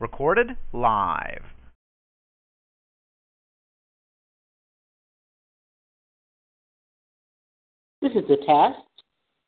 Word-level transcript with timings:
Recorded 0.00 0.56
live. 0.72 1.42
This 8.00 8.12
is 8.12 8.24
a 8.30 8.36
test. 8.46 8.78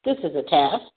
This 0.05 0.19
is 0.19 0.37
a 0.37 0.42
test. 0.42 0.92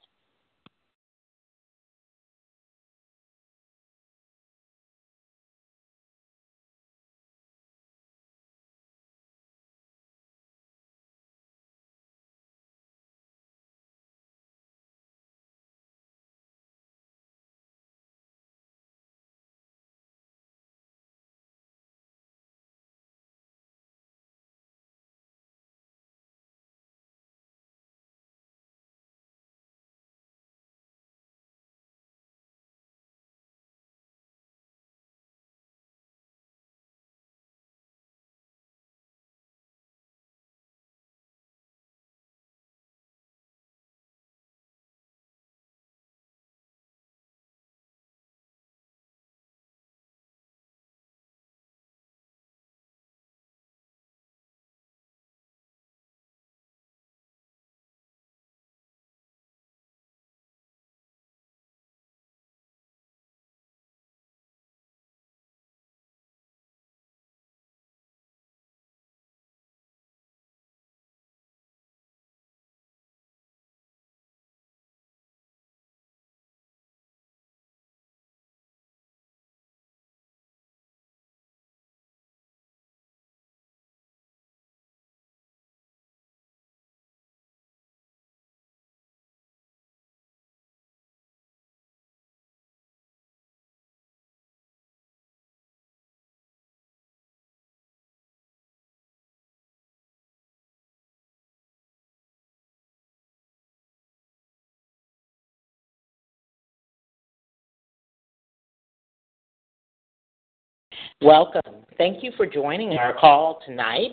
Welcome. 111.21 111.85
Thank 111.97 112.23
you 112.23 112.31
for 112.35 112.45
joining 112.45 112.91
our 112.97 113.13
call 113.13 113.61
tonight, 113.65 114.11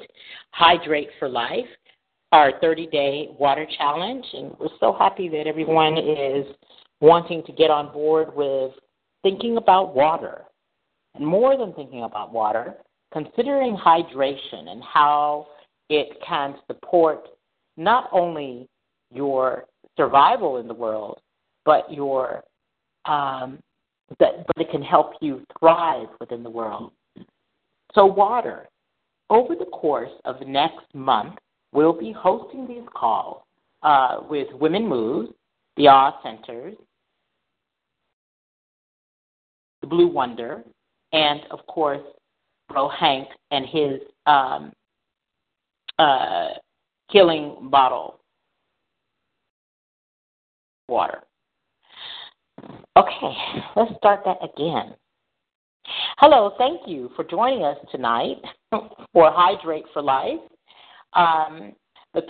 Hydrate 0.53 1.09
for 1.19 1.29
Life, 1.29 1.67
our 2.31 2.53
30 2.61 2.87
day 2.87 3.29
water 3.41 3.67
challenge. 3.77 4.25
And 4.33 4.53
we're 4.61 4.69
so 4.79 4.93
happy 4.97 5.29
that 5.31 5.49
everyone 5.49 5.99
is 5.99 6.47
wanting 7.01 7.43
to 7.47 7.53
get 7.53 7.71
on 7.73 7.93
board 7.93 8.29
with 8.37 8.71
thinking 9.25 9.57
about 9.57 9.97
water. 9.97 10.43
And 11.17 11.27
more 11.27 11.59
than 11.59 11.73
thinking 11.75 12.05
about 12.05 12.33
water, 12.33 12.75
considering 13.12 13.77
hydration 13.77 14.69
and 14.69 14.81
how 14.83 15.49
it 15.91 16.17
can 16.27 16.55
support 16.69 17.27
not 17.77 18.09
only 18.12 18.69
your 19.12 19.65
survival 19.97 20.59
in 20.59 20.69
the 20.69 20.75
world, 20.75 21.19
but 21.65 21.93
your 21.93 22.45
um, 23.07 23.59
that, 24.19 24.47
but 24.47 24.61
it 24.61 24.71
can 24.71 24.83
help 24.83 25.12
you 25.21 25.43
thrive 25.59 26.09
within 26.21 26.43
the 26.43 26.50
world. 26.50 26.93
So, 27.95 28.06
water. 28.06 28.69
Over 29.31 29.55
the 29.55 29.67
course 29.67 30.11
of 30.27 30.47
next 30.47 30.84
month, 30.93 31.37
we'll 31.73 31.99
be 31.99 32.12
hosting 32.12 32.67
these 32.67 32.87
calls 32.95 33.43
uh, 33.83 34.19
with 34.28 34.49
Women 34.53 34.87
Moves, 34.87 35.33
the 35.77 35.89
Awe 35.89 36.21
Centers, 36.23 36.75
the 39.81 39.87
Blue 39.87 40.09
Wonder, 40.09 40.62
and 41.12 41.41
of 41.50 41.67
course, 41.67 42.03
Bro 42.69 42.91
Hank 42.91 43.29
and 43.50 43.67
his 43.67 44.00
um, 44.27 44.73
uh, 45.99 46.49
Healing 47.11 47.69
Bottle 47.71 48.21
water. 50.89 51.23
Okay, 52.97 53.33
let's 53.77 53.93
start 53.97 54.21
that 54.25 54.39
again. 54.43 54.95
Hello, 56.19 56.53
thank 56.59 56.83
you 56.87 57.11
for 57.17 57.25
joining 57.25 57.65
us 57.65 57.77
tonight 57.91 58.37
for 58.71 59.31
Hydrate 59.33 59.84
for 59.93 60.03
Life, 60.03 60.41
um, 61.15 61.73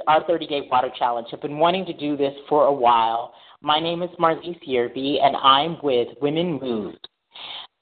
our 0.06 0.25
30 0.26 0.47
day 0.47 0.60
water 0.70 0.91
challenge. 0.98 1.28
I've 1.32 1.43
been 1.43 1.59
wanting 1.59 1.84
to 1.87 1.93
do 1.93 2.16
this 2.16 2.34
for 2.48 2.66
a 2.66 2.72
while. 2.72 3.34
My 3.60 3.78
name 3.78 4.03
is 4.03 4.10
Marlise 4.19 4.59
Yerby, 4.66 5.22
and 5.22 5.37
I'm 5.37 5.76
with 5.82 6.09
Women 6.20 6.59
Move. 6.60 6.94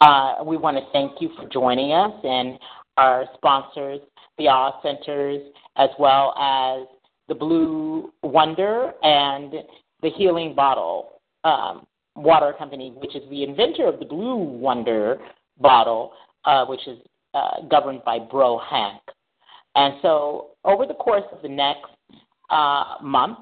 Uh, 0.00 0.36
we 0.44 0.56
want 0.56 0.76
to 0.76 0.82
thank 0.92 1.20
you 1.20 1.30
for 1.36 1.48
joining 1.48 1.92
us 1.92 2.12
and 2.24 2.58
our 2.96 3.26
sponsors, 3.34 4.00
the 4.38 4.48
Awe 4.48 4.80
Centers, 4.82 5.42
as 5.76 5.90
well 5.98 6.34
as 6.38 6.86
the 7.28 7.34
Blue 7.34 8.12
Wonder 8.22 8.92
and 9.02 9.54
the 10.02 10.10
Healing 10.10 10.54
Bottle. 10.54 11.20
Um, 11.44 11.86
water 12.16 12.54
company, 12.58 12.92
which 12.96 13.14
is 13.14 13.22
the 13.30 13.44
inventor 13.44 13.86
of 13.86 13.98
the 13.98 14.04
Blue 14.04 14.36
Wonder 14.36 15.18
bottle, 15.60 16.12
uh, 16.44 16.64
which 16.66 16.86
is 16.86 16.98
uh, 17.34 17.62
governed 17.70 18.02
by 18.04 18.18
Bro 18.18 18.60
Hank. 18.68 19.00
And 19.74 19.94
so, 20.02 20.48
over 20.64 20.84
the 20.86 20.94
course 20.94 21.24
of 21.32 21.42
the 21.42 21.48
next 21.48 21.86
uh, 22.50 22.96
month, 23.02 23.38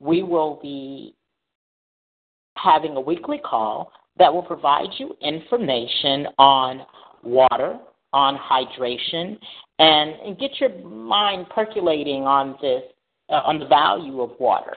we 0.00 0.22
will 0.22 0.58
be 0.60 1.14
having 2.56 2.96
a 2.96 3.00
weekly 3.00 3.38
call 3.38 3.92
that 4.18 4.32
will 4.32 4.42
provide 4.42 4.88
you 4.98 5.16
information 5.22 6.26
on 6.38 6.84
water, 7.22 7.78
on 8.12 8.36
hydration, 8.36 9.38
and, 9.78 10.10
and 10.24 10.38
get 10.38 10.58
your 10.60 10.76
mind 10.84 11.46
percolating 11.50 12.24
on 12.24 12.56
this, 12.60 12.82
uh, 13.28 13.42
on 13.44 13.60
the 13.60 13.66
value 13.66 14.20
of 14.20 14.30
water. 14.40 14.76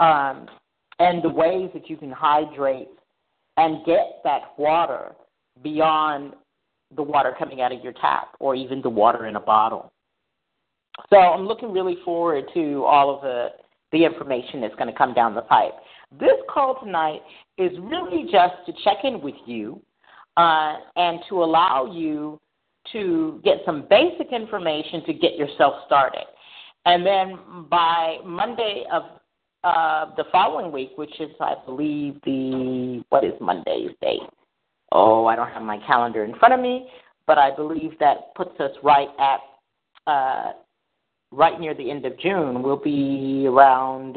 Um, 0.00 0.46
and 0.98 1.22
the 1.22 1.28
ways 1.28 1.70
that 1.74 1.88
you 1.88 1.96
can 1.96 2.10
hydrate 2.10 2.88
and 3.56 3.84
get 3.84 4.20
that 4.24 4.52
water 4.58 5.12
beyond 5.62 6.34
the 6.96 7.02
water 7.02 7.34
coming 7.38 7.60
out 7.60 7.72
of 7.72 7.82
your 7.82 7.92
tap 7.94 8.28
or 8.40 8.54
even 8.54 8.80
the 8.82 8.88
water 8.88 9.26
in 9.26 9.36
a 9.36 9.40
bottle. 9.40 9.92
So 11.10 11.16
I'm 11.16 11.46
looking 11.46 11.72
really 11.72 11.96
forward 12.04 12.44
to 12.54 12.84
all 12.84 13.14
of 13.14 13.22
the, 13.22 13.48
the 13.92 14.04
information 14.04 14.60
that's 14.60 14.74
going 14.74 14.90
to 14.90 14.96
come 14.96 15.14
down 15.14 15.34
the 15.34 15.42
pipe. 15.42 15.74
This 16.18 16.36
call 16.48 16.80
tonight 16.82 17.20
is 17.56 17.70
really 17.80 18.24
just 18.30 18.54
to 18.66 18.72
check 18.84 18.98
in 19.04 19.20
with 19.20 19.34
you 19.46 19.80
uh, 20.36 20.76
and 20.96 21.20
to 21.28 21.42
allow 21.42 21.92
you 21.92 22.40
to 22.92 23.40
get 23.44 23.58
some 23.66 23.86
basic 23.90 24.32
information 24.32 25.04
to 25.04 25.12
get 25.12 25.36
yourself 25.36 25.74
started. 25.86 26.24
And 26.86 27.04
then 27.04 27.38
by 27.70 28.16
Monday 28.24 28.84
of 28.90 29.02
uh, 29.64 30.14
the 30.16 30.24
following 30.30 30.72
week, 30.72 30.92
which 30.96 31.20
is, 31.20 31.30
I 31.40 31.54
believe, 31.66 32.20
the 32.24 33.02
what 33.08 33.24
is 33.24 33.32
Monday's 33.40 33.90
date? 34.00 34.20
Oh, 34.92 35.26
I 35.26 35.36
don't 35.36 35.50
have 35.50 35.62
my 35.62 35.78
calendar 35.86 36.24
in 36.24 36.36
front 36.38 36.54
of 36.54 36.60
me, 36.60 36.88
but 37.26 37.38
I 37.38 37.54
believe 37.54 37.98
that 38.00 38.34
puts 38.34 38.58
us 38.60 38.70
right 38.82 39.08
at 39.18 39.40
uh, 40.10 40.52
right 41.30 41.60
near 41.60 41.74
the 41.74 41.90
end 41.90 42.06
of 42.06 42.18
June. 42.18 42.62
We'll 42.62 42.76
be 42.76 43.46
around 43.46 44.16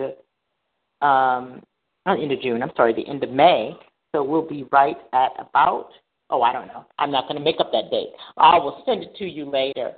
um, 1.02 1.62
not 2.06 2.18
the 2.18 2.24
end 2.24 2.32
of 2.32 2.42
June. 2.42 2.64
I'm 2.64 2.72
sorry, 2.76 2.94
the 2.94 3.08
end 3.08 3.24
of 3.24 3.32
May. 3.32 3.74
So 4.14 4.24
we'll 4.24 4.48
be 4.48 4.68
right 4.72 4.98
at 5.14 5.32
about. 5.40 5.90
Oh, 6.30 6.42
I 6.42 6.54
don't 6.54 6.68
know. 6.68 6.86
I'm 7.00 7.12
not 7.12 7.28
going 7.28 7.38
to 7.38 7.44
make 7.44 7.60
up 7.60 7.72
that 7.72 7.92
date. 7.92 8.10
I 8.38 8.58
will 8.58 8.84
send 8.86 9.04
it 9.04 9.16
to 9.18 9.26
you 9.26 9.50
later. 9.50 9.92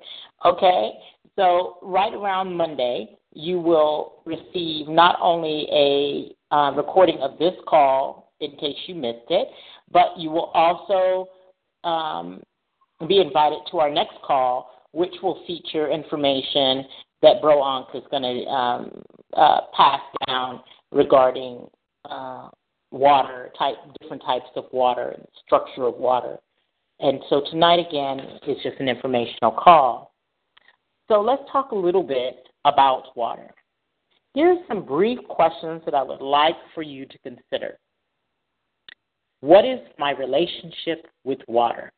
Okay. 0.45 0.91
So 1.35 1.77
right 1.81 2.13
around 2.13 2.55
Monday, 2.55 3.17
you 3.33 3.59
will 3.59 4.21
receive 4.25 4.87
not 4.87 5.17
only 5.21 5.67
a 5.71 6.55
uh, 6.55 6.71
recording 6.71 7.17
of 7.19 7.37
this 7.39 7.53
call 7.67 8.31
in 8.39 8.51
case 8.57 8.77
you 8.87 8.95
missed 8.95 9.29
it, 9.29 9.47
but 9.91 10.17
you 10.17 10.29
will 10.29 10.51
also 10.53 11.27
um, 11.83 12.41
be 13.07 13.19
invited 13.19 13.59
to 13.71 13.79
our 13.79 13.89
next 13.89 14.15
call, 14.23 14.69
which 14.91 15.13
will 15.21 15.43
feature 15.47 15.89
information 15.91 16.85
that 17.21 17.41
Bro 17.41 17.63
Ankh 17.63 17.87
is 17.95 18.03
going 18.11 18.23
to 18.23 18.45
um, 18.49 19.01
uh, 19.35 19.61
pass 19.75 20.01
down 20.27 20.61
regarding 20.91 21.67
uh, 22.09 22.49
water, 22.91 23.51
type 23.57 23.75
different 24.01 24.21
types 24.23 24.49
of 24.55 24.65
water, 24.71 25.15
and 25.17 25.25
structure 25.45 25.85
of 25.85 25.95
water. 25.95 26.37
And 26.99 27.19
so 27.29 27.41
tonight 27.49 27.79
again 27.85 28.19
is 28.47 28.57
just 28.61 28.79
an 28.79 28.87
informational 28.87 29.51
call. 29.51 30.13
So 31.07 31.21
let's 31.21 31.41
talk 31.51 31.71
a 31.71 31.75
little 31.75 32.03
bit 32.03 32.47
about 32.65 33.15
water. 33.15 33.53
Here 34.33 34.49
are 34.49 34.65
some 34.67 34.85
brief 34.85 35.19
questions 35.27 35.81
that 35.85 35.93
I 35.93 36.01
would 36.01 36.21
like 36.21 36.55
for 36.73 36.81
you 36.81 37.05
to 37.05 37.17
consider. 37.19 37.77
What 39.41 39.65
is 39.65 39.79
my 39.99 40.11
relationship 40.11 41.07
with 41.23 41.39
water? 41.47 41.91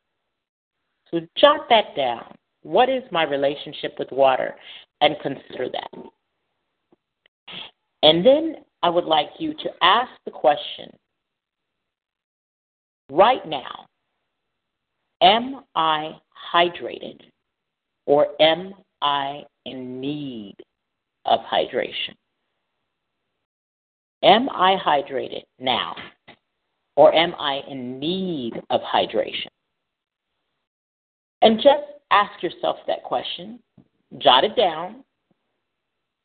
So 1.11 1.21
jot 1.37 1.69
that 1.69 1.95
down. 1.95 2.33
What 2.63 2.89
is 2.89 3.03
my 3.11 3.23
relationship 3.23 3.95
with 3.99 4.11
water? 4.11 4.55
And 5.01 5.15
consider 5.21 5.69
that. 5.71 6.03
And 8.01 8.25
then 8.25 8.55
I 8.81 8.89
would 8.89 9.05
like 9.05 9.29
you 9.39 9.53
to 9.53 9.69
ask 9.81 10.11
the 10.25 10.31
question 10.31 10.89
right 13.11 13.45
now 13.47 13.85
Am 15.21 15.63
I 15.75 16.11
hydrated 16.53 17.21
or 18.05 18.27
am 18.39 18.73
I 19.01 19.43
in 19.65 19.99
need 19.99 20.55
of 21.25 21.39
hydration? 21.41 22.15
Am 24.23 24.49
I 24.49 24.77
hydrated 24.83 25.43
now 25.59 25.95
or 26.95 27.13
am 27.13 27.35
I 27.37 27.61
in 27.69 27.99
need 27.99 28.53
of 28.69 28.81
hydration? 28.81 29.47
And 31.41 31.57
just 31.57 31.83
ask 32.11 32.41
yourself 32.41 32.77
that 32.87 33.03
question, 33.03 33.59
jot 34.17 34.43
it 34.43 34.55
down, 34.55 35.03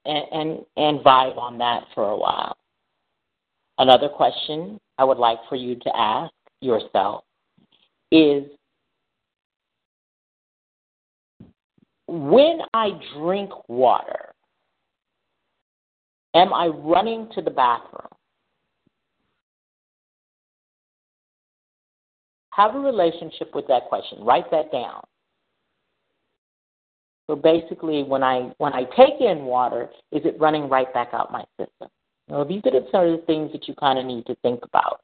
and, 0.04 0.24
and, 0.32 0.58
and 0.76 1.00
vibe 1.00 1.36
on 1.36 1.58
that 1.58 1.84
for 1.94 2.10
a 2.10 2.16
while. 2.16 2.56
Another 3.78 4.08
question 4.08 4.78
I 4.98 5.04
would 5.04 5.18
like 5.18 5.38
for 5.48 5.56
you 5.56 5.74
to 5.74 5.96
ask 5.96 6.32
yourself 6.60 7.24
is 8.12 8.44
when 12.10 12.58
I 12.74 12.90
drink 13.16 13.50
water, 13.68 14.34
am 16.34 16.52
I 16.52 16.66
running 16.66 17.28
to 17.36 17.40
the 17.40 17.50
bathroom? 17.50 18.08
Have 22.50 22.74
a 22.74 22.80
relationship 22.80 23.54
with 23.54 23.68
that 23.68 23.88
question. 23.88 24.24
Write 24.24 24.50
that 24.50 24.72
down. 24.72 25.02
So 27.28 27.36
basically, 27.36 28.02
when 28.02 28.24
I 28.24 28.50
when 28.58 28.72
I 28.72 28.82
take 28.96 29.20
in 29.20 29.44
water, 29.44 29.88
is 30.10 30.22
it 30.24 30.36
running 30.40 30.68
right 30.68 30.92
back 30.92 31.10
out 31.12 31.30
my 31.30 31.44
system? 31.56 31.88
Well, 32.26 32.44
these 32.44 32.62
are 32.64 32.72
the 32.72 32.88
sort 32.90 33.08
of 33.08 33.24
things 33.24 33.52
that 33.52 33.68
you 33.68 33.74
kind 33.74 34.00
of 34.00 34.04
need 34.04 34.26
to 34.26 34.34
think 34.42 34.64
about. 34.64 35.00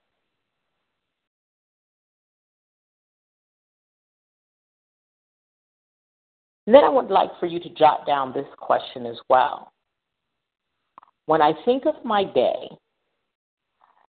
Then 6.74 6.84
I 6.84 6.88
would 6.88 7.10
like 7.10 7.30
for 7.38 7.46
you 7.46 7.60
to 7.60 7.68
jot 7.70 8.06
down 8.06 8.32
this 8.32 8.46
question 8.58 9.06
as 9.06 9.16
well. 9.28 9.72
When 11.26 11.40
I 11.40 11.52
think 11.64 11.86
of 11.86 11.94
my 12.04 12.24
day, 12.24 12.68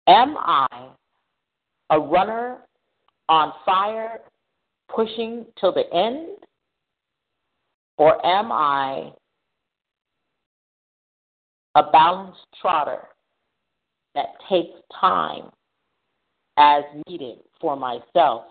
am 0.07 0.35
I 0.37 0.89
a 1.89 1.99
runner 1.99 2.57
on 3.29 3.53
fire 3.65 4.19
pushing 4.93 5.45
till 5.59 5.73
the 5.73 5.91
end? 5.93 6.37
Or 7.97 8.25
am 8.25 8.51
I 8.51 9.11
a 11.75 11.83
balanced 11.91 12.39
trotter 12.59 13.07
that 14.15 14.27
takes 14.49 14.77
time 14.99 15.51
as 16.57 16.83
needed 17.07 17.37
for 17.59 17.75
myself 17.75 18.45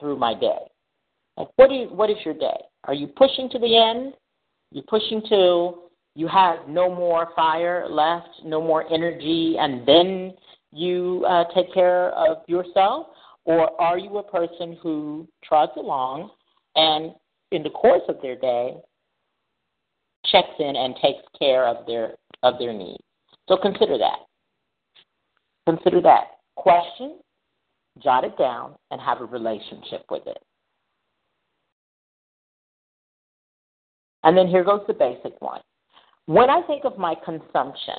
through 0.00 0.18
my 0.18 0.32
day? 0.34 0.60
Like 1.36 1.48
what 1.56 1.72
is 1.72 1.90
what 1.90 2.10
is 2.10 2.16
your 2.24 2.34
day? 2.34 2.60
Are 2.86 2.94
you 2.94 3.06
pushing 3.06 3.48
to 3.50 3.58
the 3.58 3.76
end? 3.76 4.14
You're 4.70 4.84
pushing 4.84 5.22
to 5.28 5.84
you 6.16 6.28
have 6.28 6.68
no 6.68 6.94
more 6.94 7.28
fire 7.34 7.88
left, 7.90 8.28
no 8.44 8.60
more 8.60 8.90
energy, 8.92 9.56
and 9.58 9.86
then 9.86 10.34
you 10.72 11.24
uh, 11.28 11.44
take 11.54 11.72
care 11.74 12.10
of 12.10 12.38
yourself? 12.46 13.08
Or 13.44 13.80
are 13.80 13.98
you 13.98 14.18
a 14.18 14.22
person 14.22 14.78
who 14.80 15.28
trots 15.44 15.76
along 15.76 16.30
and 16.76 17.14
in 17.50 17.62
the 17.62 17.70
course 17.70 18.02
of 18.08 18.16
their 18.22 18.36
day 18.36 18.76
checks 20.24 20.54
in 20.58 20.76
and 20.76 20.94
takes 21.02 21.22
care 21.38 21.66
of 21.66 21.84
their 21.86 22.14
of 22.42 22.58
their 22.58 22.72
needs? 22.72 23.02
So 23.48 23.56
consider 23.56 23.98
that. 23.98 24.20
Consider 25.66 26.00
that 26.02 26.38
question, 26.56 27.18
jot 28.02 28.24
it 28.24 28.36
down, 28.38 28.74
and 28.90 29.00
have 29.00 29.20
a 29.20 29.24
relationship 29.24 30.04
with 30.10 30.26
it. 30.26 30.38
And 34.24 34.36
then 34.36 34.48
here 34.48 34.64
goes 34.64 34.80
the 34.86 34.94
basic 34.94 35.40
one. 35.40 35.60
When 36.26 36.50
I 36.50 36.62
think 36.62 36.84
of 36.84 36.98
my 36.98 37.14
consumption, 37.24 37.98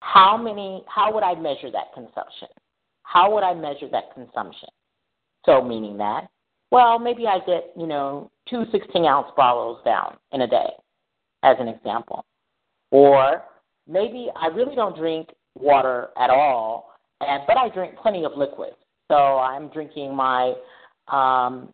how 0.00 0.36
many 0.36 0.82
how 0.88 1.12
would 1.14 1.22
I 1.22 1.34
measure 1.34 1.70
that 1.70 1.92
consumption? 1.94 2.48
How 3.02 3.32
would 3.32 3.44
I 3.44 3.54
measure 3.54 3.88
that 3.92 4.14
consumption? 4.14 4.68
So 5.44 5.62
meaning 5.62 5.98
that, 5.98 6.28
well, 6.70 6.98
maybe 6.98 7.26
I 7.26 7.38
get, 7.46 7.72
you 7.76 7.86
know, 7.86 8.30
two 8.48 8.64
16 8.72 9.04
ounce 9.04 9.28
bottles 9.36 9.78
down 9.84 10.16
in 10.32 10.40
a 10.40 10.46
day, 10.46 10.70
as 11.42 11.56
an 11.60 11.68
example. 11.68 12.24
Or 12.90 13.44
maybe 13.86 14.28
I 14.34 14.46
really 14.46 14.74
don't 14.74 14.96
drink 14.96 15.28
water 15.54 16.08
at 16.18 16.30
all, 16.30 16.92
and 17.20 17.42
but 17.46 17.58
I 17.58 17.68
drink 17.68 17.96
plenty 18.00 18.24
of 18.24 18.32
liquids. 18.36 18.76
So 19.08 19.14
I'm 19.14 19.68
drinking 19.68 20.14
my 20.14 20.54
um, 21.08 21.72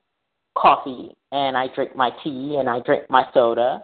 coffee 0.61 1.17
and 1.33 1.57
I 1.57 1.67
drink 1.75 1.97
my 1.97 2.11
tea 2.23 2.57
and 2.59 2.69
I 2.69 2.81
drink 2.81 3.05
my 3.09 3.25
soda 3.33 3.83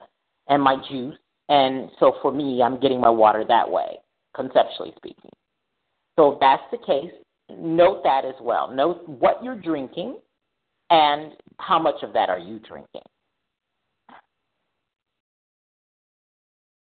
and 0.48 0.62
my 0.62 0.76
juice. 0.88 1.16
And 1.48 1.90
so 2.00 2.16
for 2.22 2.32
me, 2.32 2.62
I'm 2.62 2.80
getting 2.80 3.00
my 3.00 3.10
water 3.10 3.44
that 3.48 3.70
way, 3.70 3.98
conceptually 4.34 4.92
speaking. 4.96 5.30
So 6.16 6.32
if 6.32 6.40
that's 6.40 6.62
the 6.70 6.78
case, 6.78 7.12
note 7.50 8.02
that 8.04 8.24
as 8.24 8.34
well. 8.40 8.70
Note 8.70 9.08
what 9.08 9.42
you're 9.42 9.60
drinking 9.60 10.18
and 10.90 11.32
how 11.58 11.78
much 11.78 12.02
of 12.02 12.12
that 12.12 12.28
are 12.28 12.38
you 12.38 12.58
drinking. 12.60 13.02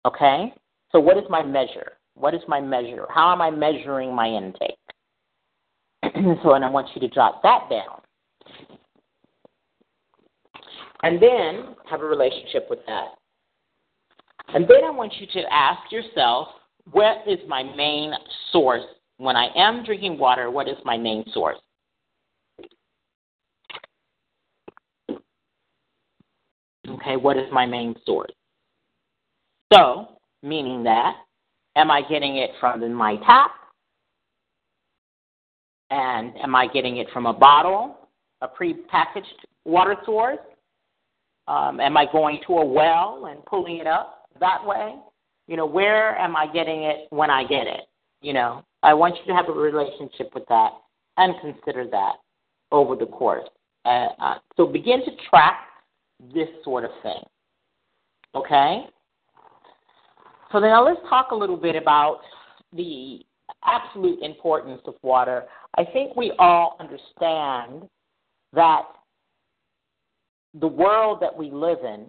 Okay? 0.07 0.53
So 0.93 1.00
what 1.00 1.17
is 1.17 1.25
my 1.29 1.43
measure? 1.43 1.93
What 2.14 2.35
is 2.35 2.43
my 2.47 2.61
measure? 2.61 3.07
How 3.12 3.33
am 3.33 3.43
I 3.43 3.50
measuring 3.50 4.14
my 4.14 4.29
intake? 4.29 4.79
so 6.43 6.55
and 6.55 6.64
I 6.64 6.71
want 6.71 6.88
you 6.95 7.00
to 7.00 7.09
jot 7.12 7.43
that 7.43 7.69
down 7.71 8.03
and 11.04 11.20
then 11.20 11.76
have 11.84 12.00
a 12.00 12.04
relationship 12.04 12.66
with 12.70 12.78
that. 12.87 13.08
And 14.49 14.64
then 14.64 14.84
I 14.87 14.90
want 14.90 15.12
you 15.20 15.26
to 15.34 15.52
ask 15.52 15.92
yourself, 15.92 16.49
what 16.92 17.18
is 17.26 17.38
my 17.46 17.62
main 17.62 18.12
source? 18.50 18.84
When 19.18 19.37
I 19.37 19.49
am 19.54 19.84
drinking 19.84 20.18
water, 20.18 20.50
what 20.50 20.66
is 20.66 20.76
my 20.84 20.96
main 20.96 21.25
source? 21.32 21.58
Okay, 26.88 27.16
what 27.16 27.37
is 27.37 27.52
my 27.52 27.66
main 27.66 27.94
source? 28.06 28.32
So, 29.75 30.08
meaning 30.42 30.84
that, 30.84 31.16
am 31.76 31.90
I 31.90 32.00
getting 32.08 32.38
it 32.38 32.50
from 32.61 32.92
my 32.94 33.16
tap? 33.26 33.50
And 35.90 36.32
am 36.42 36.54
I 36.54 36.66
getting 36.66 36.96
it 36.96 37.08
from 37.12 37.26
a 37.26 37.32
bottle, 37.32 38.08
a 38.40 38.49
prepackaged 38.49 39.44
water 39.66 39.96
source? 40.06 40.38
Um, 41.47 41.81
am 41.81 41.97
I 41.97 42.07
going 42.11 42.41
to 42.47 42.55
a 42.55 42.65
well 42.65 43.27
and 43.31 43.45
pulling 43.45 43.77
it 43.77 43.87
up 43.87 44.29
that 44.41 44.65
way? 44.65 44.97
You 45.47 45.57
know, 45.57 45.67
where 45.67 46.17
am 46.17 46.37
I 46.37 46.47
getting 46.47 46.85
it 46.85 47.07
when 47.11 47.31
I 47.31 47.45
get 47.45 47.67
it? 47.67 47.83
You 48.23 48.33
know, 48.33 48.65
I 48.83 48.95
want 48.95 49.17
you 49.17 49.27
to 49.27 49.35
have 49.35 49.49
a 49.49 49.53
relationship 49.53 50.31
with 50.35 50.45
that 50.49 50.71
and 51.19 51.35
consider 51.41 51.87
that 51.91 52.15
over 52.73 52.97
the 52.97 53.07
course. 53.07 53.49
Uh, 53.85 54.09
uh, 54.19 54.35
so 54.57 54.67
begin 54.67 55.05
to 55.05 55.11
track 55.29 55.67
this 56.35 56.49
sort 56.65 56.85
of 56.85 56.91
thing. 57.03 57.23
Okay? 58.35 58.87
So 60.51 60.59
now 60.59 60.85
let's 60.85 61.01
talk 61.09 61.31
a 61.33 61.35
little 61.35 61.57
bit 61.57 61.77
about 61.77 62.21
the 62.73 63.21
absolute 63.65 64.23
importance 64.23 64.81
of 64.87 64.95
water. 65.03 65.45
I 65.77 65.85
think 65.85 66.17
we 66.17 66.33
all 66.39 66.77
understand 66.81 67.89
that 68.53 68.83
the 70.61 70.68
world 70.68 71.18
that 71.20 71.37
we 71.37 71.50
live 71.50 71.78
in, 71.84 72.06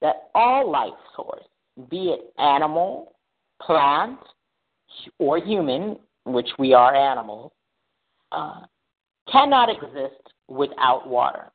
that 0.00 0.30
all 0.34 0.70
life 0.70 0.92
source, 1.14 1.44
be 1.90 2.08
it 2.08 2.32
animal, 2.38 3.12
plant, 3.62 4.18
or 5.18 5.38
human, 5.38 5.96
which 6.24 6.48
we 6.58 6.74
are 6.74 6.94
animals, 6.94 7.52
uh, 8.32 8.60
cannot 9.30 9.68
exist 9.68 10.20
without 10.48 11.08
water. 11.08 11.50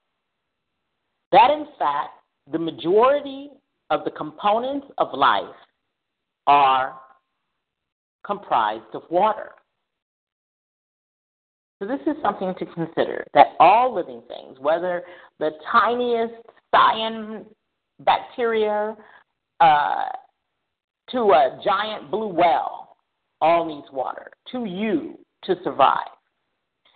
That, 1.31 1.51
in 1.51 1.67
fact, 1.77 2.11
the 2.51 2.59
majority 2.59 3.49
of 3.89 4.05
the 4.05 4.11
components 4.11 4.87
of 4.97 5.09
life 5.13 5.43
are 6.47 6.99
comprised 8.25 8.93
of 8.93 9.03
water. 9.09 9.51
So, 11.79 11.87
this 11.87 11.99
is 12.07 12.15
something 12.21 12.53
to 12.57 12.65
consider 12.67 13.25
that 13.33 13.47
all 13.59 13.93
living 13.93 14.21
things, 14.27 14.57
whether 14.59 15.03
the 15.39 15.51
tiniest 15.71 16.33
cyan 16.73 17.45
bacteria 17.99 18.95
uh, 19.59 20.05
to 21.09 21.19
a 21.19 21.59
giant 21.63 22.09
blue 22.09 22.27
whale, 22.27 22.95
all 23.41 23.65
needs 23.65 23.87
water 23.91 24.31
to 24.51 24.65
you 24.65 25.19
to 25.43 25.55
survive. 25.63 26.07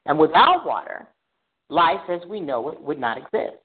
And 0.06 0.18
without 0.18 0.66
water, 0.66 1.08
life 1.70 2.10
as 2.10 2.22
we 2.28 2.40
know 2.40 2.70
it 2.70 2.82
would 2.82 3.00
not 3.00 3.18
exist. 3.18 3.58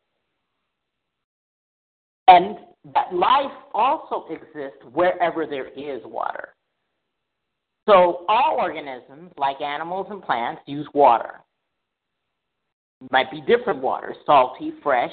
And 2.28 2.56
that 2.94 3.14
life 3.14 3.52
also 3.72 4.26
exists 4.30 4.78
wherever 4.92 5.46
there 5.46 5.68
is 5.68 6.02
water. 6.04 6.53
So 7.86 8.24
all 8.28 8.56
organisms, 8.58 9.30
like 9.36 9.60
animals 9.60 10.06
and 10.10 10.22
plants, 10.22 10.62
use 10.66 10.86
water. 10.94 11.40
It 13.02 13.12
might 13.12 13.30
be 13.30 13.42
different 13.42 13.82
water, 13.82 14.14
salty, 14.24 14.72
fresh. 14.82 15.12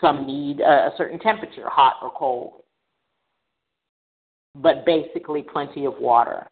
Some 0.00 0.26
need 0.26 0.60
a 0.60 0.90
certain 0.96 1.18
temperature, 1.18 1.68
hot 1.68 1.96
or 2.02 2.12
cold. 2.16 2.62
But 4.54 4.86
basically, 4.86 5.42
plenty 5.42 5.84
of 5.84 5.94
water. 5.98 6.46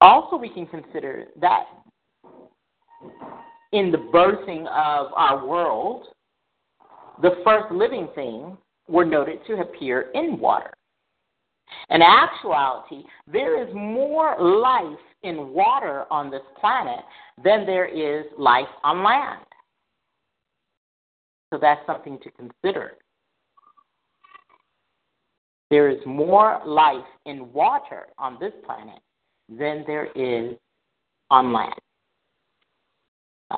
Also, 0.00 0.36
we 0.36 0.48
can 0.48 0.66
consider 0.66 1.26
that 1.40 1.64
in 3.72 3.90
the 3.90 3.98
birthing 3.98 4.66
of 4.68 5.12
our 5.14 5.46
world, 5.46 6.06
the 7.22 7.40
first 7.44 7.72
living 7.72 8.08
things 8.14 8.56
were 8.88 9.04
noted 9.04 9.40
to 9.46 9.60
appear 9.60 10.10
in 10.14 10.38
water. 10.38 10.72
In 11.90 12.02
actuality, 12.02 13.02
there 13.26 13.62
is 13.62 13.74
more 13.74 14.36
life 14.40 14.98
in 15.22 15.48
water 15.50 16.04
on 16.10 16.30
this 16.30 16.42
planet 16.60 17.00
than 17.42 17.66
there 17.66 17.86
is 17.86 18.26
life 18.38 18.68
on 18.82 19.02
land. 19.02 19.44
So 21.52 21.58
that's 21.60 21.84
something 21.86 22.18
to 22.20 22.30
consider. 22.32 22.94
There 25.70 25.88
is 25.88 25.98
more 26.04 26.60
life 26.66 27.04
in 27.26 27.52
water 27.52 28.06
on 28.18 28.36
this 28.40 28.52
planet 28.64 29.00
than 29.48 29.84
there 29.86 30.06
is 30.14 30.56
on 31.30 31.52
land. 31.52 31.74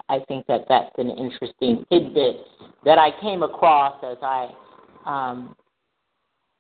I 0.09 0.21
think 0.29 0.47
that 0.47 0.67
that's 0.69 0.93
an 0.99 1.11
interesting 1.11 1.85
tidbit 1.91 2.37
that 2.85 2.99
I 2.99 3.11
came 3.21 3.43
across 3.43 4.03
as 4.05 4.19
I 4.23 4.49
um, 5.07 5.57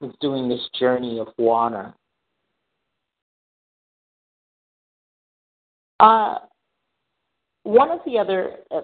was 0.01 0.15
doing 0.21 0.49
this 0.49 0.61
journey 0.79 1.19
of 1.19 1.29
water. 1.39 1.93
Uh, 6.01 6.39
one 7.63 7.91
of 7.91 8.01
the 8.07 8.19
other 8.19 8.57
uh, 8.71 8.83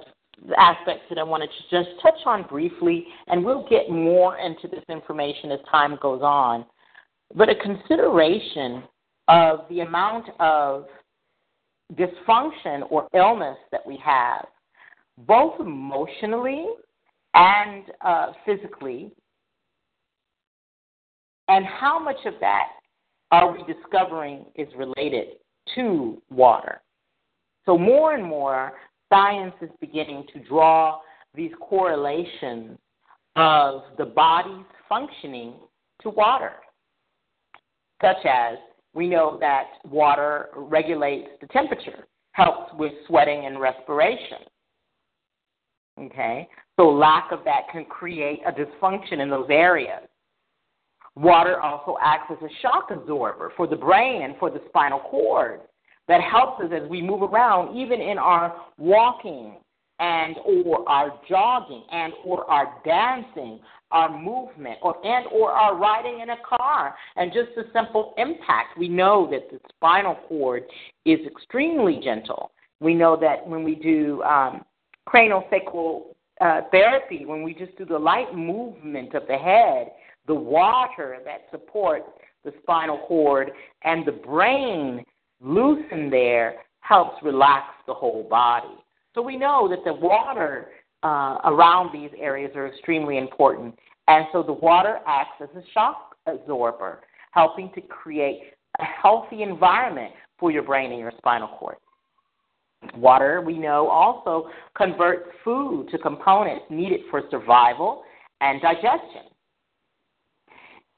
aspects 0.56 1.04
that 1.08 1.18
I 1.18 1.22
wanted 1.22 1.50
to 1.50 1.84
just 1.84 2.00
touch 2.02 2.18
on 2.26 2.44
briefly, 2.44 3.06
and 3.28 3.44
we'll 3.44 3.66
get 3.68 3.90
more 3.90 4.38
into 4.38 4.66
this 4.66 4.84
information 4.88 5.52
as 5.52 5.60
time 5.70 5.98
goes 6.00 6.22
on, 6.22 6.64
but 7.34 7.48
a 7.48 7.54
consideration 7.54 8.82
of 9.28 9.60
the 9.68 9.80
amount 9.80 10.28
of 10.40 10.86
dysfunction 11.94 12.90
or 12.90 13.08
illness 13.14 13.58
that 13.70 13.86
we 13.86 13.96
have, 13.98 14.46
both 15.18 15.60
emotionally 15.60 16.66
and 17.34 17.84
uh, 18.04 18.32
physically, 18.44 19.12
and 21.52 21.66
how 21.66 21.98
much 21.98 22.16
of 22.24 22.32
that 22.40 22.68
are 23.30 23.52
we 23.52 23.62
discovering 23.70 24.46
is 24.54 24.68
related 24.74 25.34
to 25.74 26.20
water. 26.30 26.80
So, 27.66 27.76
more 27.76 28.14
and 28.14 28.24
more, 28.24 28.72
science 29.12 29.52
is 29.60 29.68
beginning 29.78 30.24
to 30.32 30.40
draw 30.40 31.00
these 31.34 31.52
correlations 31.60 32.78
of 33.36 33.82
the 33.98 34.06
body's 34.06 34.64
functioning 34.88 35.54
to 36.00 36.08
water, 36.08 36.52
such 38.00 38.24
as 38.24 38.56
we 38.94 39.06
know 39.06 39.36
that 39.40 39.64
water 39.84 40.48
regulates 40.56 41.28
the 41.42 41.46
temperature, 41.48 42.06
helps 42.32 42.72
with 42.78 42.92
sweating 43.06 43.44
and 43.44 43.60
respiration. 43.60 44.38
Okay? 46.00 46.48
So 46.80 46.88
lack 46.88 47.30
of 47.30 47.44
that 47.44 47.64
can 47.70 47.84
create 47.84 48.40
a 48.46 48.52
dysfunction 48.52 49.20
in 49.20 49.28
those 49.28 49.48
areas. 49.50 50.08
Water 51.14 51.60
also 51.60 51.96
acts 52.02 52.30
as 52.30 52.38
a 52.42 52.52
shock 52.62 52.90
absorber 52.90 53.52
for 53.56 53.66
the 53.66 53.76
brain 53.76 54.22
and 54.22 54.34
for 54.38 54.50
the 54.50 54.62
spinal 54.68 55.00
cord 55.00 55.60
that 56.08 56.20
helps 56.22 56.62
us 56.62 56.70
as 56.72 56.88
we 56.88 57.02
move 57.02 57.22
around, 57.22 57.76
even 57.76 58.00
in 58.00 58.18
our 58.18 58.56
walking 58.78 59.56
and 60.00 60.36
or 60.44 60.88
our 60.88 61.20
jogging 61.28 61.84
and 61.92 62.12
or 62.24 62.50
our 62.50 62.74
dancing, 62.84 63.60
our 63.90 64.10
movement, 64.10 64.78
or 64.82 64.96
and 65.06 65.26
or 65.30 65.50
our 65.50 65.76
riding 65.76 66.20
in 66.20 66.30
a 66.30 66.36
car, 66.48 66.94
and 67.16 67.32
just 67.32 67.50
a 67.58 67.70
simple 67.72 68.14
impact. 68.16 68.78
We 68.78 68.88
know 68.88 69.28
that 69.30 69.50
the 69.50 69.60
spinal 69.76 70.16
cord 70.26 70.64
is 71.04 71.20
extremely 71.26 72.00
gentle. 72.02 72.50
We 72.80 72.94
know 72.94 73.16
that 73.20 73.46
when 73.46 73.62
we 73.62 73.74
do 73.74 74.22
um, 74.22 74.64
craniosacral 75.08 76.02
uh, 76.40 76.62
therapy, 76.72 77.24
when 77.24 77.42
we 77.42 77.54
just 77.54 77.76
do 77.78 77.84
the 77.84 77.98
light 77.98 78.34
movement 78.34 79.14
of 79.14 79.26
the 79.28 79.36
head, 79.36 79.92
the 80.26 80.34
water 80.34 81.18
that 81.24 81.42
supports 81.50 82.08
the 82.44 82.52
spinal 82.62 82.98
cord 83.06 83.50
and 83.84 84.06
the 84.06 84.12
brain 84.12 85.04
loosened 85.40 86.12
there 86.12 86.56
helps 86.80 87.22
relax 87.22 87.66
the 87.86 87.94
whole 87.94 88.26
body. 88.28 88.76
So 89.14 89.22
we 89.22 89.36
know 89.36 89.68
that 89.68 89.84
the 89.84 89.94
water 89.94 90.68
uh, 91.02 91.38
around 91.44 91.92
these 91.92 92.10
areas 92.18 92.52
are 92.54 92.66
extremely 92.66 93.18
important. 93.18 93.74
And 94.08 94.26
so 94.32 94.42
the 94.42 94.52
water 94.52 94.98
acts 95.06 95.40
as 95.40 95.48
a 95.56 95.62
shock 95.72 96.16
absorber, 96.26 97.00
helping 97.32 97.70
to 97.74 97.80
create 97.80 98.40
a 98.78 98.84
healthy 98.84 99.42
environment 99.42 100.12
for 100.38 100.50
your 100.50 100.62
brain 100.62 100.90
and 100.90 101.00
your 101.00 101.12
spinal 101.18 101.48
cord. 101.48 101.76
Water, 102.96 103.40
we 103.40 103.58
know, 103.58 103.88
also 103.88 104.50
converts 104.76 105.28
food 105.44 105.88
to 105.90 105.98
components 105.98 106.64
needed 106.68 107.00
for 107.10 107.22
survival 107.30 108.02
and 108.40 108.60
digestion. 108.60 109.31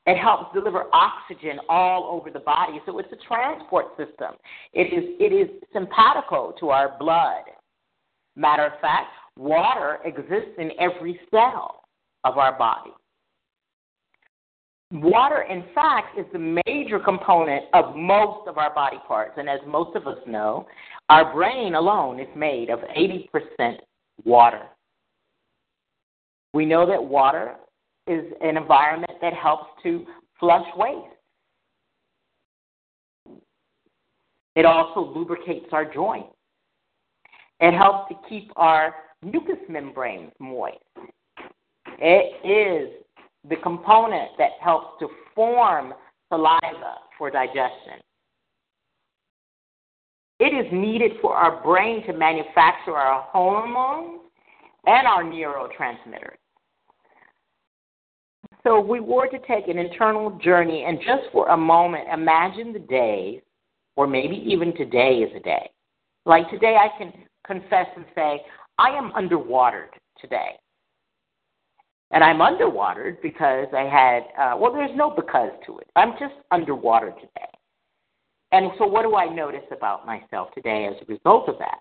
It 0.06 0.18
helps 0.18 0.52
deliver 0.52 0.84
oxygen 0.92 1.58
all 1.68 2.04
over 2.04 2.30
the 2.30 2.40
body, 2.40 2.80
so 2.84 2.98
it's 2.98 3.12
a 3.12 3.26
transport 3.26 3.86
system. 3.96 4.34
It 4.74 4.92
is, 4.92 5.04
it 5.18 5.32
is 5.32 5.48
simpatico 5.72 6.52
to 6.60 6.68
our 6.68 6.96
blood. 6.98 7.44
Matter 8.36 8.66
of 8.66 8.80
fact, 8.80 9.08
water 9.38 10.00
exists 10.04 10.58
in 10.58 10.72
every 10.78 11.18
cell 11.30 11.84
of 12.24 12.36
our 12.36 12.58
body. 12.58 12.90
Water, 14.92 15.42
in 15.50 15.64
fact, 15.74 16.18
is 16.18 16.26
the 16.32 16.60
major 16.66 17.00
component 17.00 17.64
of 17.72 17.96
most 17.96 18.46
of 18.46 18.58
our 18.58 18.72
body 18.74 18.98
parts. 19.08 19.32
And 19.38 19.48
as 19.48 19.60
most 19.66 19.96
of 19.96 20.06
us 20.06 20.18
know, 20.26 20.66
our 21.08 21.32
brain 21.32 21.74
alone 21.74 22.20
is 22.20 22.28
made 22.36 22.68
of 22.68 22.80
80% 22.96 23.78
water. 24.24 24.62
We 26.52 26.66
know 26.66 26.86
that 26.86 27.02
water 27.02 27.56
is 28.06 28.24
an 28.40 28.56
environment 28.56 29.13
that 29.24 29.32
helps 29.32 29.64
to 29.82 30.04
flush 30.38 30.66
waste. 30.76 31.16
It 34.54 34.66
also 34.66 35.00
lubricates 35.00 35.64
our 35.72 35.90
joints. 35.90 36.28
It 37.58 37.72
helps 37.72 38.10
to 38.10 38.28
keep 38.28 38.52
our 38.56 38.94
mucous 39.22 39.56
membranes 39.66 40.30
moist. 40.38 40.76
It 41.98 42.46
is 42.46 42.92
the 43.48 43.56
component 43.62 44.32
that 44.36 44.50
helps 44.60 44.98
to 45.00 45.08
form 45.34 45.94
saliva 46.28 46.96
for 47.16 47.30
digestion. 47.30 48.00
It 50.38 50.52
is 50.52 50.70
needed 50.70 51.12
for 51.22 51.34
our 51.34 51.62
brain 51.62 52.04
to 52.06 52.12
manufacture 52.12 52.94
our 52.94 53.22
hormones 53.32 54.20
and 54.86 55.06
our 55.06 55.24
neurotransmitters. 55.24 56.36
So, 58.66 58.80
we 58.80 58.98
were 58.98 59.26
to 59.28 59.38
take 59.40 59.68
an 59.68 59.78
internal 59.78 60.30
journey 60.42 60.84
and 60.88 60.98
just 60.98 61.30
for 61.32 61.48
a 61.48 61.56
moment 61.56 62.08
imagine 62.12 62.72
the 62.72 62.78
days, 62.78 63.42
or 63.96 64.06
maybe 64.06 64.36
even 64.36 64.74
today 64.74 65.18
is 65.18 65.30
a 65.36 65.40
day. 65.40 65.70
Like 66.24 66.48
today, 66.50 66.76
I 66.76 66.88
can 66.96 67.12
confess 67.46 67.86
and 67.94 68.06
say, 68.14 68.40
I 68.78 68.88
am 68.88 69.12
underwatered 69.12 69.90
today. 70.18 70.58
And 72.10 72.24
I'm 72.24 72.38
underwatered 72.38 73.20
because 73.22 73.66
I 73.76 73.82
had, 73.82 74.22
uh, 74.38 74.56
well, 74.56 74.72
there's 74.72 74.96
no 74.96 75.10
because 75.10 75.50
to 75.66 75.78
it. 75.78 75.88
I'm 75.96 76.12
just 76.12 76.34
underwater 76.50 77.10
today. 77.10 77.50
And 78.52 78.70
so, 78.78 78.86
what 78.86 79.02
do 79.02 79.16
I 79.16 79.26
notice 79.26 79.66
about 79.76 80.06
myself 80.06 80.48
today 80.54 80.86
as 80.86 80.94
a 81.02 81.12
result 81.12 81.48
of 81.48 81.58
that? 81.58 81.80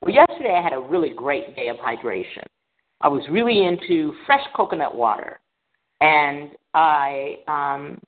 Well, 0.00 0.14
yesterday 0.14 0.54
I 0.58 0.62
had 0.62 0.72
a 0.72 0.80
really 0.80 1.10
great 1.10 1.54
day 1.54 1.68
of 1.68 1.76
hydration. 1.76 2.44
I 3.02 3.08
was 3.08 3.22
really 3.30 3.64
into 3.64 4.14
fresh 4.26 4.44
coconut 4.56 4.94
water, 4.94 5.38
and 6.00 6.50
I 6.74 7.36
um, 7.48 8.00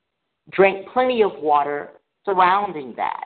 drank 0.51 0.89
plenty 0.93 1.23
of 1.23 1.33
water 1.37 1.91
surrounding 2.25 2.95
that. 2.97 3.25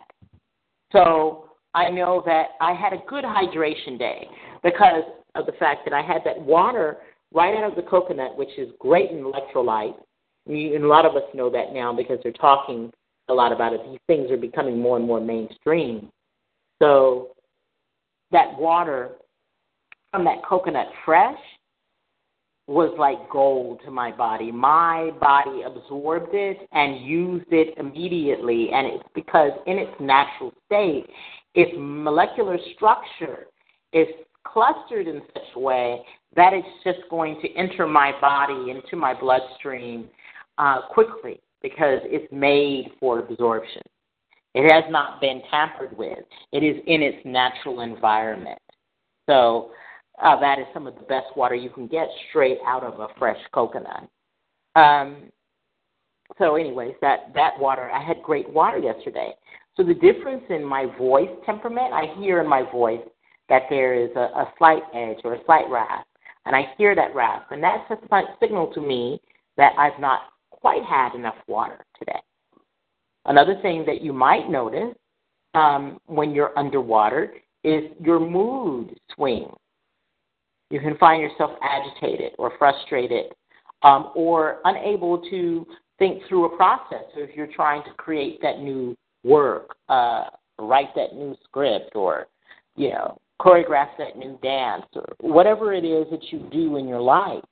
So 0.92 1.50
I 1.74 1.90
know 1.90 2.22
that 2.26 2.50
I 2.60 2.72
had 2.72 2.92
a 2.92 3.02
good 3.08 3.24
hydration 3.24 3.98
day 3.98 4.28
because 4.62 5.02
of 5.34 5.46
the 5.46 5.52
fact 5.52 5.80
that 5.84 5.92
I 5.92 6.02
had 6.02 6.22
that 6.24 6.40
water 6.40 6.98
right 7.32 7.56
out 7.56 7.68
of 7.68 7.76
the 7.76 7.82
coconut, 7.82 8.36
which 8.36 8.56
is 8.56 8.70
great 8.78 9.10
in 9.10 9.24
electrolytes. 9.24 9.98
And 10.46 10.84
a 10.84 10.86
lot 10.86 11.04
of 11.04 11.16
us 11.16 11.22
know 11.34 11.50
that 11.50 11.72
now 11.72 11.92
because 11.92 12.18
they're 12.22 12.32
talking 12.32 12.92
a 13.28 13.34
lot 13.34 13.52
about 13.52 13.72
it. 13.72 13.80
These 13.90 13.98
things 14.06 14.30
are 14.30 14.36
becoming 14.36 14.78
more 14.78 14.96
and 14.96 15.06
more 15.06 15.20
mainstream. 15.20 16.10
So 16.80 17.30
that 18.30 18.56
water 18.58 19.12
from 20.10 20.24
that 20.24 20.44
coconut 20.48 20.86
fresh 21.04 21.38
was 22.66 22.94
like 22.98 23.28
gold 23.30 23.80
to 23.84 23.90
my 23.90 24.10
body. 24.10 24.50
My 24.50 25.10
body 25.20 25.62
absorbed 25.62 26.30
it 26.32 26.66
and 26.72 27.04
used 27.04 27.52
it 27.52 27.74
immediately. 27.76 28.70
And 28.72 28.86
it's 28.86 29.08
because 29.14 29.50
in 29.66 29.78
its 29.78 29.92
natural 30.00 30.52
state, 30.66 31.06
its 31.54 31.72
molecular 31.76 32.58
structure 32.74 33.46
is 33.92 34.08
clustered 34.44 35.06
in 35.06 35.20
such 35.34 35.42
a 35.56 35.60
way 35.60 36.00
that 36.36 36.52
it's 36.52 36.66
just 36.84 37.08
going 37.10 37.40
to 37.42 37.52
enter 37.54 37.86
my 37.86 38.12
body 38.20 38.70
into 38.70 38.96
my 38.96 39.18
bloodstream 39.18 40.08
uh, 40.58 40.82
quickly 40.90 41.40
because 41.62 42.00
it's 42.04 42.30
made 42.32 42.90
for 42.98 43.20
absorption. 43.20 43.82
It 44.54 44.70
has 44.72 44.84
not 44.90 45.20
been 45.20 45.42
tampered 45.50 45.96
with. 45.96 46.18
It 46.52 46.62
is 46.62 46.76
in 46.86 47.02
its 47.02 47.18
natural 47.24 47.80
environment. 47.80 48.60
So 49.28 49.70
uh, 50.22 50.38
that 50.40 50.58
is 50.58 50.66
some 50.72 50.86
of 50.86 50.94
the 50.94 51.02
best 51.02 51.26
water 51.36 51.54
you 51.54 51.70
can 51.70 51.86
get 51.86 52.08
straight 52.28 52.58
out 52.66 52.82
of 52.84 53.00
a 53.00 53.08
fresh 53.18 53.38
coconut. 53.52 54.08
Um, 54.76 55.30
so, 56.38 56.56
anyways, 56.56 56.94
that 57.00 57.32
that 57.34 57.58
water, 57.58 57.90
I 57.90 58.02
had 58.02 58.22
great 58.22 58.48
water 58.48 58.78
yesterday. 58.78 59.32
So 59.76 59.82
the 59.82 59.94
difference 59.94 60.44
in 60.50 60.64
my 60.64 60.86
voice 60.98 61.28
temperament, 61.44 61.92
I 61.92 62.14
hear 62.18 62.40
in 62.40 62.48
my 62.48 62.62
voice 62.70 63.02
that 63.48 63.62
there 63.68 63.94
is 63.94 64.10
a, 64.16 64.20
a 64.20 64.52
slight 64.56 64.82
edge 64.94 65.18
or 65.24 65.34
a 65.34 65.44
slight 65.44 65.68
rasp, 65.68 66.06
and 66.46 66.54
I 66.54 66.72
hear 66.78 66.94
that 66.94 67.14
rasp, 67.14 67.50
and 67.50 67.62
that's 67.62 67.90
a 67.90 68.22
signal 68.40 68.72
to 68.74 68.80
me 68.80 69.20
that 69.56 69.72
I've 69.78 69.98
not 70.00 70.20
quite 70.50 70.82
had 70.84 71.14
enough 71.14 71.34
water 71.46 71.84
today. 71.98 72.20
Another 73.26 73.58
thing 73.62 73.84
that 73.86 74.00
you 74.00 74.12
might 74.12 74.48
notice 74.48 74.94
um, 75.54 75.98
when 76.06 76.32
you're 76.32 76.56
underwater 76.58 77.34
is 77.64 77.84
your 78.00 78.20
mood 78.20 78.98
swings. 79.14 79.54
You 80.70 80.80
can 80.80 80.96
find 80.98 81.22
yourself 81.22 81.52
agitated 81.62 82.32
or 82.38 82.52
frustrated 82.58 83.26
um, 83.82 84.10
or 84.14 84.60
unable 84.64 85.18
to 85.30 85.66
think 85.98 86.22
through 86.28 86.46
a 86.46 86.56
process. 86.56 87.04
So 87.14 87.20
if 87.20 87.30
you're 87.36 87.52
trying 87.54 87.82
to 87.84 87.90
create 87.94 88.40
that 88.42 88.58
new 88.60 88.96
work, 89.22 89.76
uh, 89.88 90.24
write 90.58 90.94
that 90.96 91.14
new 91.14 91.36
script, 91.44 91.94
or 91.94 92.26
you 92.76 92.90
know, 92.90 93.18
choreograph 93.40 93.88
that 93.98 94.16
new 94.16 94.38
dance, 94.42 94.86
or 94.94 95.06
whatever 95.20 95.72
it 95.72 95.84
is 95.84 96.06
that 96.10 96.32
you 96.32 96.48
do 96.50 96.76
in 96.76 96.88
your 96.88 97.00
life, 97.00 97.44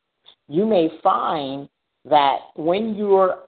you 0.48 0.66
may 0.66 0.88
find 1.02 1.68
that 2.04 2.38
when 2.56 2.94
you're 2.94 3.44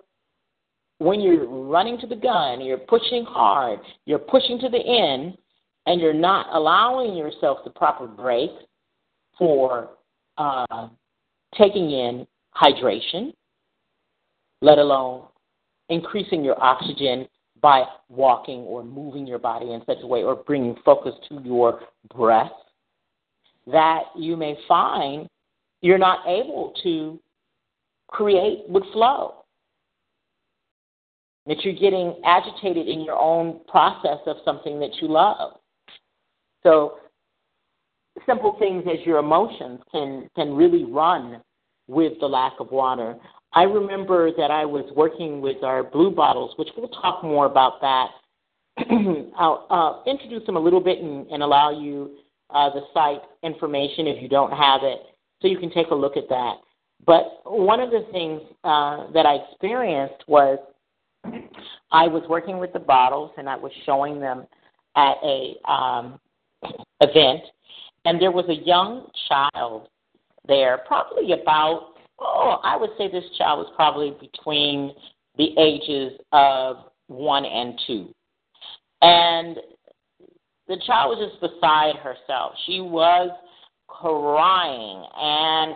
when 0.99 1.21
you're 1.21 1.49
running 1.49 1.99
to 1.99 2.07
the 2.07 2.17
gun, 2.17 2.61
you're 2.61 2.79
pushing 2.79 3.25
hard, 3.25 3.81
you're 4.07 4.19
pushing 4.19 4.61
to 4.61 4.69
the 4.69 4.79
end, 4.79 5.37
and 5.87 6.01
you're 6.01 6.15
not 6.15 6.47
allowing 6.55 7.17
yourself 7.17 7.59
the 7.65 7.71
proper 7.71 8.07
break 8.07 8.51
for 9.39 9.91
uh, 10.39 10.89
taking 11.57 11.91
in 11.91 12.27
hydration, 12.57 13.33
let 14.61 14.79
alone 14.79 15.25
increasing 15.89 16.45
your 16.45 16.61
oxygen 16.63 17.27
by 17.61 17.85
walking 18.09 18.61
or 18.61 18.85
moving 18.85 19.27
your 19.27 19.39
body 19.39 19.73
in 19.73 19.83
such 19.87 19.99
a 20.03 20.07
way 20.07 20.23
or 20.23 20.37
bringing 20.37 20.77
focus 20.85 21.15
to 21.29 21.41
your 21.43 21.81
breath, 22.15 22.53
that 23.67 24.03
you 24.17 24.37
may 24.37 24.57
find 24.69 25.29
you're 25.81 25.99
not 25.99 26.27
able 26.27 26.75
to 26.83 27.19
create 28.09 28.65
with 28.69 28.83
flow. 28.93 29.35
That 31.47 31.63
you're 31.63 31.75
getting 31.75 32.21
agitated 32.25 32.89
in 32.89 33.03
your 33.03 33.19
own 33.19 33.61
process 33.69 34.19
of 34.27 34.37
something 34.45 34.81
that 34.81 34.97
you 35.03 35.09
love. 35.09 35.59
So, 36.63 36.97
simple 38.27 38.57
things 38.59 38.85
as 38.87 39.05
your 39.07 39.19
emotions 39.19 39.81
can, 39.91 40.29
can 40.35 40.55
really 40.55 40.85
run 40.85 41.43
with 41.87 42.13
the 42.21 42.27
lack 42.27 42.55
of 42.61 42.71
water. 42.71 43.17
I 43.53 43.63
remember 43.63 44.31
that 44.37 44.51
I 44.51 44.65
was 44.65 44.85
working 44.97 45.41
with 45.41 45.63
our 45.63 45.83
blue 45.83 46.11
bottles, 46.11 46.53
which 46.57 46.69
we'll 46.77 46.89
talk 46.89 47.23
more 47.23 47.47
about 47.47 47.81
that. 47.81 48.09
I'll 49.37 49.67
uh, 49.71 50.11
introduce 50.11 50.45
them 50.47 50.57
a 50.57 50.61
little 50.61 50.81
bit 50.81 50.99
and, 50.99 51.27
and 51.29 51.43
allow 51.43 51.71
you 51.71 52.17
uh, 52.51 52.71
the 52.71 52.83
site 52.93 53.23
information 53.43 54.07
if 54.07 54.23
you 54.23 54.29
don't 54.29 54.53
have 54.53 54.83
it, 54.83 55.01
so 55.41 55.49
you 55.49 55.59
can 55.59 55.71
take 55.71 55.89
a 55.89 55.95
look 55.95 56.17
at 56.17 56.29
that. 56.29 56.55
But 57.07 57.43
one 57.45 57.81
of 57.81 57.91
the 57.91 58.07
things 58.13 58.41
uh, 58.65 59.11
that 59.13 59.27
I 59.27 59.37
experienced 59.51 60.25
was 60.27 60.59
I 61.93 62.07
was 62.07 62.23
working 62.29 62.59
with 62.59 62.73
the 62.73 62.79
bottles 62.79 63.31
and 63.37 63.49
I 63.49 63.57
was 63.57 63.73
showing 63.87 64.21
them 64.21 64.47
at 64.97 65.17
a 65.23 65.55
um, 65.71 66.21
event, 67.01 67.43
and 68.05 68.21
there 68.21 68.33
was 68.33 68.47
a 68.49 68.65
young 68.67 69.09
child 69.29 69.89
there, 70.47 70.81
probably 70.87 71.33
about 71.33 71.95
Oh, 72.21 72.59
I 72.63 72.77
would 72.77 72.91
say 72.97 73.11
this 73.11 73.25
child 73.37 73.59
was 73.59 73.73
probably 73.75 74.17
between 74.21 74.93
the 75.37 75.51
ages 75.59 76.19
of 76.33 76.77
one 77.09 77.45
and 77.45 77.79
two. 77.87 78.15
And 79.03 79.57
the 80.69 80.81
child 80.87 81.19
was 81.19 81.31
just 81.31 81.41
beside 81.41 81.97
herself. 81.97 82.55
She 82.67 82.81
was 82.81 83.31
crying 83.89 85.05
and 85.17 85.75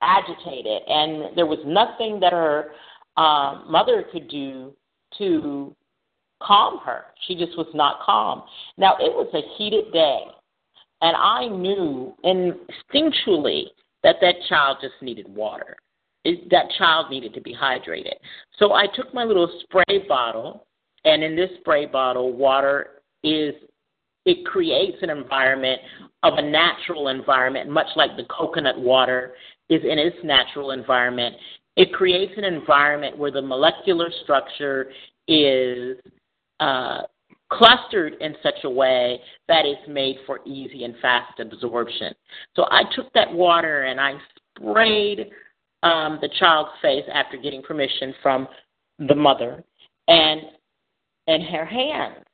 agitated, 0.00 0.82
and 0.86 1.36
there 1.36 1.46
was 1.46 1.58
nothing 1.66 2.20
that 2.20 2.32
her 2.32 2.72
um, 3.16 3.64
mother 3.68 4.04
could 4.12 4.28
do 4.28 4.72
to 5.16 5.74
calm 6.40 6.78
her. 6.84 7.06
She 7.26 7.34
just 7.34 7.56
was 7.56 7.66
not 7.74 8.00
calm. 8.00 8.42
Now, 8.76 8.94
it 9.00 9.12
was 9.12 9.28
a 9.34 9.42
heated 9.56 9.92
day, 9.92 10.20
and 11.00 11.16
I 11.16 11.48
knew 11.48 12.14
instinctually 12.24 13.64
that 14.02 14.16
that 14.20 14.34
child 14.48 14.78
just 14.80 14.94
needed 15.00 15.28
water. 15.28 15.76
It, 16.24 16.50
that 16.50 16.66
child 16.78 17.10
needed 17.10 17.34
to 17.34 17.40
be 17.40 17.54
hydrated. 17.54 18.14
So 18.58 18.72
I 18.72 18.86
took 18.94 19.14
my 19.14 19.24
little 19.24 19.50
spray 19.62 20.06
bottle, 20.08 20.66
and 21.04 21.22
in 21.22 21.36
this 21.36 21.50
spray 21.60 21.86
bottle, 21.86 22.32
water 22.32 23.02
is 23.22 23.54
it 24.24 24.44
creates 24.44 24.98
an 25.00 25.10
environment 25.10 25.80
of 26.22 26.34
a 26.36 26.42
natural 26.42 27.08
environment, 27.08 27.70
much 27.70 27.86
like 27.96 28.16
the 28.16 28.24
coconut 28.24 28.78
water 28.78 29.32
is 29.70 29.80
in 29.84 29.98
its 29.98 30.16
natural 30.22 30.72
environment. 30.72 31.34
It 31.76 31.92
creates 31.92 32.32
an 32.36 32.44
environment 32.44 33.16
where 33.16 33.30
the 33.30 33.40
molecular 33.40 34.10
structure 34.24 34.90
is 35.28 35.96
uh, 36.60 37.02
clustered 37.50 38.14
in 38.20 38.34
such 38.42 38.64
a 38.64 38.70
way 38.70 39.20
that 39.48 39.64
it's 39.64 39.88
made 39.88 40.16
for 40.26 40.40
easy 40.46 40.84
and 40.84 40.94
fast 41.00 41.40
absorption. 41.40 42.14
So 42.54 42.66
I 42.70 42.82
took 42.94 43.12
that 43.14 43.32
water 43.32 43.84
and 43.84 44.00
I 44.00 44.14
sprayed 44.56 45.30
um, 45.82 46.18
the 46.20 46.28
child's 46.38 46.70
face 46.82 47.04
after 47.12 47.36
getting 47.36 47.62
permission 47.62 48.14
from 48.22 48.48
the 48.98 49.14
mother 49.14 49.62
and 50.08 50.42
and 51.26 51.42
her 51.44 51.64
hands. 51.64 52.24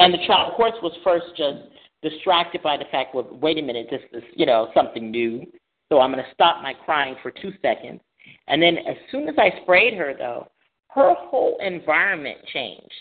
And 0.00 0.12
the 0.12 0.26
child, 0.26 0.50
of 0.50 0.56
course, 0.56 0.74
was 0.82 0.92
first 1.04 1.26
just 1.36 1.58
distracted 2.02 2.62
by 2.62 2.76
the 2.76 2.84
fact, 2.90 3.14
well, 3.14 3.28
wait 3.40 3.58
a 3.58 3.62
minute, 3.62 3.88
this 3.90 4.02
is 4.12 4.22
you 4.34 4.46
know 4.46 4.70
something 4.74 5.10
new. 5.10 5.46
So 5.90 6.00
I'm 6.00 6.12
going 6.12 6.24
to 6.24 6.30
stop 6.32 6.62
my 6.62 6.72
crying 6.72 7.16
for 7.20 7.32
two 7.32 7.52
seconds 7.62 8.00
And 8.46 8.62
then 8.62 8.78
as 8.78 8.96
soon 9.10 9.28
as 9.28 9.34
I 9.38 9.60
sprayed 9.62 9.94
her, 9.94 10.14
though, 10.16 10.48
her 10.88 11.14
whole 11.14 11.58
environment 11.60 12.38
changed. 12.52 12.92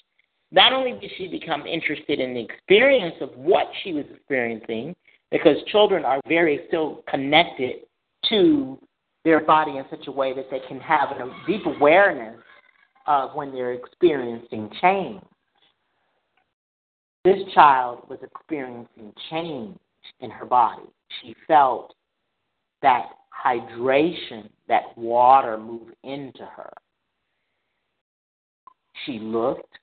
Not 0.52 0.74
only 0.74 1.00
did 1.00 1.12
she 1.18 1.28
become 1.28 1.68
interested 1.68 2.20
in 2.20 2.34
the 2.34 2.42
experience 2.42 3.16
of 3.22 3.30
what 3.36 3.68
she 3.84 3.94
was 3.94 4.06
experiencing, 4.14 4.96
because 5.32 5.58
children 5.68 6.06
are 6.06 6.20
very 6.28 6.62
still 6.68 7.04
connected 7.08 7.82
to 8.30 8.80
their 9.24 9.42
body 9.42 9.78
in 9.78 9.86
such 9.90 10.08
a 10.08 10.12
way 10.12 10.34
that 10.34 10.50
they 10.50 10.60
can 10.68 10.80
have 10.80 11.12
a 11.12 11.32
deep 11.46 11.66
awareness 11.66 12.40
of 13.06 13.36
when 13.36 13.52
they're 13.52 13.74
experiencing 13.74 14.70
change. 14.82 15.22
This 17.26 17.40
child 17.54 18.08
was 18.10 18.20
experiencing 18.24 19.14
change 19.30 19.78
in 20.22 20.32
her 20.32 20.46
body. 20.46 20.88
She 21.22 21.36
felt 21.48 21.94
that 22.82 23.08
hydration, 23.46 24.50
that 24.68 24.98
water 24.98 25.58
move 25.58 25.90
into 26.04 26.46
her. 26.46 26.72
She 29.06 29.20
looked, 29.20 29.79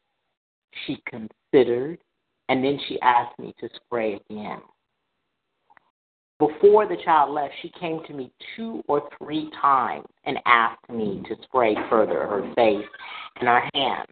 she 0.86 1.02
considered, 1.08 1.98
and 2.48 2.64
then 2.64 2.78
she 2.88 3.00
asked 3.00 3.38
me 3.38 3.54
to 3.60 3.68
spray 3.76 4.20
again. 4.30 4.60
Before 6.38 6.86
the 6.86 6.98
child 7.02 7.32
left, 7.32 7.54
she 7.62 7.70
came 7.80 8.02
to 8.06 8.12
me 8.12 8.30
two 8.54 8.82
or 8.88 9.08
three 9.16 9.50
times 9.60 10.06
and 10.24 10.38
asked 10.44 10.88
me 10.90 11.22
to 11.28 11.36
spray 11.44 11.74
further 11.88 12.26
her 12.26 12.52
face 12.54 12.86
and 13.40 13.48
her 13.48 13.62
hands. 13.72 14.08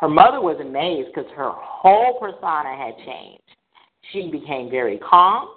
Her 0.00 0.08
mother 0.08 0.42
was 0.42 0.58
amazed 0.60 1.08
because 1.14 1.30
her 1.34 1.50
whole 1.54 2.18
persona 2.20 2.76
had 2.76 2.94
changed. 3.06 3.42
She 4.12 4.30
became 4.30 4.70
very 4.70 4.98
calm. 4.98 5.48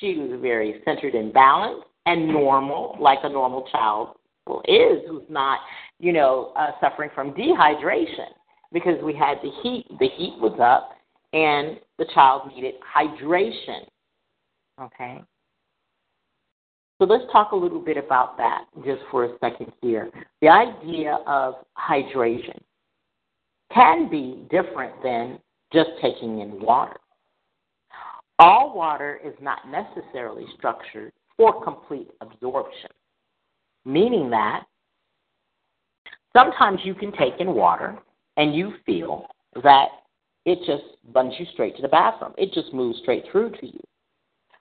She 0.00 0.16
was 0.16 0.40
very 0.40 0.80
centered 0.86 1.14
and 1.14 1.32
balanced 1.32 1.86
and 2.06 2.28
normal, 2.28 2.96
like 2.98 3.18
a 3.22 3.28
normal 3.28 3.68
child 3.70 4.16
is, 4.64 5.02
who's 5.06 5.22
not, 5.28 5.60
you 6.00 6.12
know, 6.12 6.52
uh, 6.56 6.70
suffering 6.80 7.10
from 7.14 7.32
dehydration 7.32 8.32
because 8.72 9.02
we 9.04 9.14
had 9.14 9.38
the 9.42 9.50
heat. 9.62 9.86
The 9.98 10.08
heat 10.08 10.36
was 10.38 10.58
up, 10.60 10.96
and 11.32 11.78
the 11.98 12.06
child 12.14 12.50
needed 12.54 12.74
hydration. 12.94 13.86
Okay? 14.80 15.22
So 17.00 17.06
let's 17.06 17.24
talk 17.32 17.52
a 17.52 17.56
little 17.56 17.80
bit 17.80 17.96
about 17.96 18.36
that 18.36 18.64
just 18.84 19.02
for 19.10 19.24
a 19.24 19.38
second 19.40 19.72
here. 19.80 20.10
The 20.40 20.48
idea 20.48 21.18
of 21.26 21.54
hydration 21.76 22.60
can 23.74 24.08
be 24.08 24.46
different 24.50 25.02
than 25.02 25.38
just 25.72 25.90
taking 26.00 26.40
in 26.40 26.60
water. 26.60 26.96
All 28.38 28.74
water 28.74 29.20
is 29.24 29.34
not 29.40 29.60
necessarily 29.68 30.44
structured 30.56 31.12
for 31.36 31.62
complete 31.64 32.08
absorption, 32.20 32.90
meaning 33.84 34.30
that 34.30 34.64
sometimes 36.36 36.80
you 36.84 36.94
can 36.94 37.12
take 37.12 37.34
in 37.40 37.54
water 37.54 37.98
and 38.36 38.54
you 38.54 38.74
feel 38.86 39.26
that 39.62 39.88
it 40.44 40.58
just 40.66 40.84
runs 41.14 41.34
you 41.38 41.46
straight 41.52 41.76
to 41.76 41.82
the 41.82 41.88
bathroom. 41.88 42.32
It 42.36 42.52
just 42.52 42.72
moves 42.72 42.98
straight 43.00 43.24
through 43.30 43.50
to 43.50 43.66
you. 43.66 43.80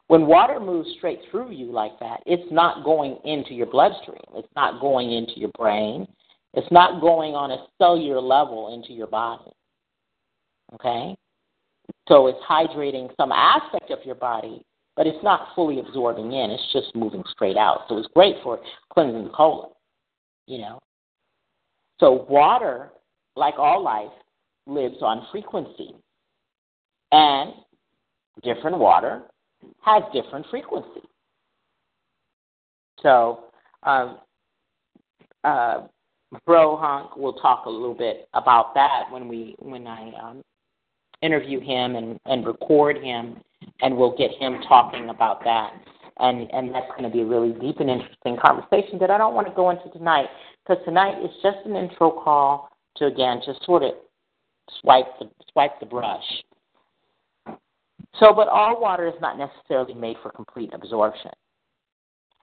When 0.07 0.27
water 0.27 0.59
moves 0.59 0.89
straight 0.97 1.19
through 1.31 1.51
you 1.51 1.71
like 1.71 1.97
that, 1.99 2.21
it's 2.25 2.51
not 2.51 2.83
going 2.83 3.17
into 3.23 3.53
your 3.53 3.67
bloodstream. 3.67 4.19
It's 4.35 4.53
not 4.55 4.81
going 4.81 5.13
into 5.13 5.39
your 5.39 5.51
brain. 5.57 6.05
It's 6.53 6.69
not 6.69 6.99
going 6.99 7.33
on 7.33 7.51
a 7.51 7.65
cellular 7.77 8.19
level 8.19 8.73
into 8.73 8.91
your 8.91 9.07
body. 9.07 9.51
Okay? 10.75 11.15
So 12.07 12.27
it's 12.27 12.39
hydrating 12.47 13.09
some 13.15 13.31
aspect 13.31 13.89
of 13.89 13.99
your 14.05 14.15
body, 14.15 14.65
but 14.97 15.07
it's 15.07 15.23
not 15.23 15.47
fully 15.55 15.79
absorbing 15.79 16.33
in. 16.33 16.51
It's 16.51 16.73
just 16.73 16.93
moving 16.93 17.23
straight 17.31 17.57
out. 17.57 17.85
So 17.87 17.97
it's 17.97 18.09
great 18.13 18.35
for 18.43 18.59
cleansing 18.91 19.23
the 19.23 19.29
colon, 19.29 19.69
you 20.45 20.57
know. 20.57 20.79
So 22.01 22.25
water, 22.29 22.91
like 23.35 23.55
all 23.57 23.83
life, 23.83 24.11
lives 24.67 24.97
on 25.01 25.27
frequency. 25.31 25.95
And 27.11 27.53
different 28.43 28.77
water 28.77 29.23
has 29.81 30.03
different 30.13 30.45
frequency. 30.49 31.01
So, 33.01 33.45
um, 33.83 34.19
uh, 35.43 35.87
Bro 36.45 36.77
Hunk 36.77 37.17
will 37.17 37.33
talk 37.33 37.65
a 37.65 37.69
little 37.69 37.93
bit 37.93 38.29
about 38.33 38.73
that 38.75 39.03
when 39.11 39.27
we 39.27 39.55
when 39.59 39.85
I 39.85 40.11
um, 40.21 40.43
interview 41.21 41.59
him 41.59 41.95
and, 41.95 42.19
and 42.25 42.45
record 42.45 42.97
him, 42.97 43.37
and 43.81 43.97
we'll 43.97 44.15
get 44.15 44.31
him 44.39 44.61
talking 44.67 45.09
about 45.09 45.43
that. 45.43 45.73
And 46.19 46.49
and 46.51 46.73
that's 46.73 46.89
going 46.91 47.03
to 47.03 47.09
be 47.09 47.21
a 47.21 47.25
really 47.25 47.51
deep 47.59 47.79
and 47.79 47.89
interesting 47.89 48.37
conversation 48.37 48.97
that 48.99 49.11
I 49.11 49.17
don't 49.17 49.33
want 49.33 49.47
to 49.47 49.53
go 49.53 49.71
into 49.71 49.89
tonight 49.89 50.27
because 50.63 50.83
tonight 50.85 51.21
is 51.23 51.31
just 51.41 51.57
an 51.65 51.75
intro 51.75 52.11
call 52.11 52.69
to 52.97 53.05
again 53.05 53.41
just 53.45 53.63
sort 53.65 53.83
of 53.83 53.91
swipe 54.81 55.19
the 55.19 55.29
swipe 55.51 55.79
the 55.79 55.85
brush. 55.85 56.23
So, 58.19 58.33
but 58.33 58.47
all 58.47 58.79
water 58.79 59.07
is 59.07 59.13
not 59.21 59.37
necessarily 59.37 59.93
made 59.93 60.17
for 60.21 60.31
complete 60.31 60.71
absorption. 60.73 61.31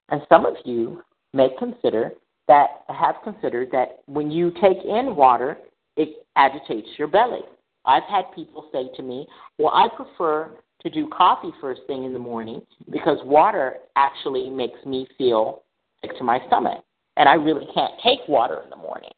And 0.08 0.22
some 0.28 0.46
of 0.46 0.54
you 0.64 1.02
may 1.34 1.48
consider 1.58 2.12
that 2.48 2.84
have 2.88 3.16
considered 3.22 3.68
that 3.72 4.00
when 4.06 4.30
you 4.30 4.50
take 4.52 4.78
in 4.84 5.14
water, 5.14 5.58
it 5.96 6.26
agitates 6.37 6.88
your 6.96 7.08
belly. 7.08 7.42
I've 7.84 8.04
had 8.04 8.24
people 8.34 8.68
say 8.72 8.88
to 8.96 9.02
me, 9.02 9.26
Well, 9.58 9.72
I 9.74 9.88
prefer 9.94 10.56
to 10.82 10.90
do 10.90 11.08
coffee 11.08 11.52
first 11.61 11.82
thing 11.87 12.04
in 12.04 12.12
the 12.12 12.18
morning 12.18 12.62
because 12.90 13.18
water 13.24 13.76
actually 13.96 14.48
makes 14.48 14.78
me 14.87 15.06
feel 15.18 15.62
sick 16.00 16.16
to 16.18 16.24
my 16.24 16.40
stomach. 16.46 16.84
And 17.16 17.28
I 17.28 17.34
really 17.34 17.66
can't 17.74 17.92
take 18.02 18.20
water 18.28 18.61
in 18.62 18.70
the 18.70 18.76
morning. 18.76 19.11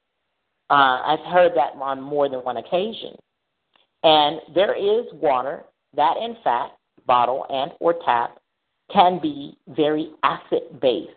Uh, 0.70 1.02
I've 1.04 1.32
heard 1.32 1.52
that 1.56 1.74
on 1.80 2.00
more 2.00 2.28
than 2.28 2.40
one 2.40 2.58
occasion. 2.58 3.16
And 4.02 4.40
there 4.54 4.74
is 4.74 5.06
water 5.12 5.64
that, 5.94 6.16
in 6.16 6.36
fact, 6.42 6.74
bottle 7.06 7.44
and 7.50 7.72
or 7.80 7.96
tap 8.04 8.38
can 8.92 9.18
be 9.20 9.58
very 9.68 10.10
acid 10.22 10.80
based. 10.80 11.10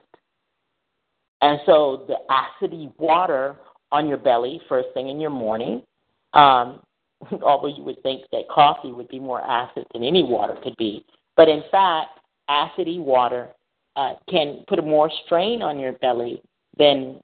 And 1.41 1.59
so 1.65 2.05
the 2.07 2.17
acidy 2.29 2.91
water 2.97 3.57
on 3.91 4.07
your 4.07 4.17
belly 4.17 4.59
first 4.67 4.87
thing 4.93 5.09
in 5.09 5.19
your 5.19 5.29
morning 5.29 5.83
um, 6.33 6.81
although 7.43 7.67
you 7.67 7.83
would 7.83 8.01
think 8.03 8.23
that 8.31 8.47
coffee 8.49 8.91
would 8.91 9.07
be 9.07 9.19
more 9.19 9.41
acid 9.41 9.85
than 9.93 10.03
any 10.03 10.23
water 10.23 10.57
could 10.63 10.75
be. 10.77 11.05
But 11.35 11.49
in 11.49 11.63
fact, 11.71 12.19
acidy 12.49 12.99
water 12.99 13.49
uh, 13.95 14.13
can 14.29 14.63
put 14.67 14.83
more 14.83 15.11
strain 15.25 15.61
on 15.61 15.79
your 15.79 15.93
belly 15.93 16.41
than, 16.77 17.19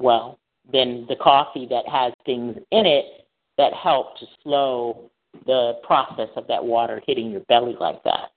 well, 0.00 0.38
than 0.72 1.06
the 1.08 1.16
coffee 1.16 1.66
that 1.70 1.88
has 1.88 2.12
things 2.26 2.56
in 2.70 2.86
it 2.86 3.26
that 3.58 3.72
help 3.72 4.18
to 4.18 4.26
slow 4.42 5.10
the 5.46 5.74
process 5.82 6.28
of 6.36 6.46
that 6.48 6.64
water 6.64 7.00
hitting 7.06 7.30
your 7.30 7.40
belly 7.40 7.76
like 7.78 8.02
that. 8.04 8.30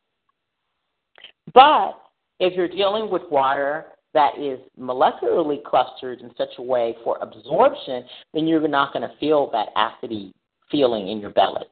But 1.54 1.94
if 2.40 2.54
you're 2.54 2.68
dealing 2.68 3.10
with 3.10 3.24
water 3.30 3.86
that 4.14 4.38
is 4.38 4.60
molecularly 4.80 5.64
clustered 5.64 6.22
in 6.22 6.32
such 6.38 6.50
a 6.60 6.62
way 6.62 6.96
for 7.04 7.18
absorption, 7.22 8.04
then 8.34 8.48
you're 8.48 8.68
not 8.68 8.94
going 8.94 9.08
to 9.08 9.16
feel 9.18 9.50
that 9.52 9.70
acidy 9.76 10.32
feeling 10.70 11.08
in 11.10 11.20
your 11.20 11.32
belly. 11.32 11.66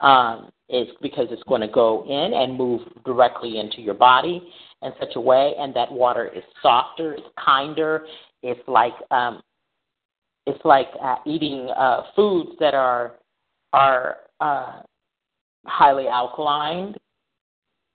Um, 0.00 0.50
is 0.68 0.88
because 1.02 1.28
it's 1.30 1.42
going 1.44 1.60
to 1.60 1.68
go 1.68 2.04
in 2.04 2.32
and 2.32 2.56
move 2.56 2.80
directly 3.04 3.58
into 3.58 3.80
your 3.80 3.94
body 3.94 4.42
in 4.82 4.92
such 4.98 5.14
a 5.14 5.20
way, 5.20 5.52
and 5.58 5.74
that 5.74 5.90
water 5.90 6.26
is 6.34 6.42
softer, 6.62 7.14
it's 7.14 7.26
kinder. 7.42 8.06
It's 8.42 8.66
like 8.66 8.94
um, 9.10 9.42
it's 10.46 10.64
like 10.64 10.88
uh, 11.02 11.16
eating 11.26 11.68
uh, 11.76 12.02
foods 12.14 12.50
that 12.60 12.74
are 12.74 13.14
are 13.72 14.16
uh, 14.40 14.80
highly 15.66 16.06
alkaline, 16.06 16.94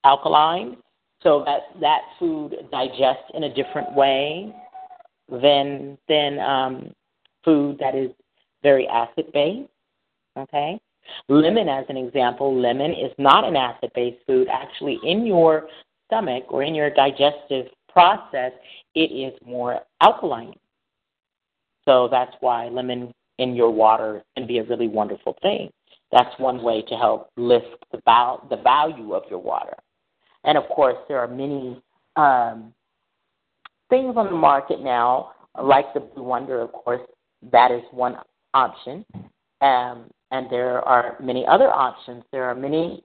alkaline, 0.04 0.78
so 1.22 1.44
that 1.46 1.80
that 1.80 2.02
food 2.18 2.56
digests 2.72 3.32
in 3.34 3.44
a 3.44 3.54
different 3.54 3.94
way 3.94 4.54
than 5.30 5.98
than 6.08 6.40
um, 6.40 6.92
food 7.44 7.78
that 7.80 7.96
is 7.96 8.12
very 8.64 8.88
acid 8.88 9.32
based. 9.34 9.70
Okay? 10.38 10.80
Lemon, 11.28 11.68
as 11.68 11.86
an 11.90 11.98
example, 11.98 12.60
lemon 12.60 12.92
is 12.92 13.12
not 13.18 13.44
an 13.44 13.56
acid 13.56 13.92
based 13.96 14.24
food. 14.28 14.48
Actually, 14.52 15.00
in 15.04 15.26
your 15.26 15.68
stomach 16.06 16.46
or 16.50 16.64
in 16.64 16.76
your 16.76 16.90
digestive 16.90 17.68
process, 17.92 18.52
it 18.96 19.12
is 19.12 19.34
more 19.46 19.80
alkaline. 20.02 20.54
So 21.90 22.08
that's 22.12 22.36
why 22.40 22.68
lemon 22.68 23.12
in 23.40 23.56
your 23.56 23.72
water 23.72 24.24
can 24.38 24.46
be 24.46 24.60
a 24.60 24.64
really 24.64 24.88
wonderful 24.88 25.36
thing. 25.42 25.72
That's 26.12 26.30
one 26.38 26.62
way 26.62 26.84
to 26.84 26.96
help 26.96 27.32
lift 27.36 27.84
the, 27.92 28.00
the 28.48 28.58
value 28.58 29.14
of 29.14 29.24
your 29.28 29.40
water. 29.40 29.74
And 30.44 30.56
of 30.56 30.66
course, 30.66 30.98
there 31.08 31.18
are 31.18 31.28
many 31.28 31.82
um, 32.16 32.76
things 33.90 34.14
on 34.16 34.28
the 34.28 34.38
market 34.38 34.82
now, 34.82 35.32
like 35.60 35.92
the 35.96 36.02
Blue 36.02 36.22
Wonder, 36.22 36.62
of 36.62 36.72
course, 36.74 37.02
that 37.52 37.72
is 37.72 37.82
one 37.90 38.18
option. 38.54 39.04
Um, 39.62 40.12
and 40.30 40.48
there 40.52 40.88
are 40.88 41.18
many 41.20 41.44
other 41.48 41.72
options. 41.72 42.24
There 42.32 42.44
are 42.44 42.56
many 42.56 43.04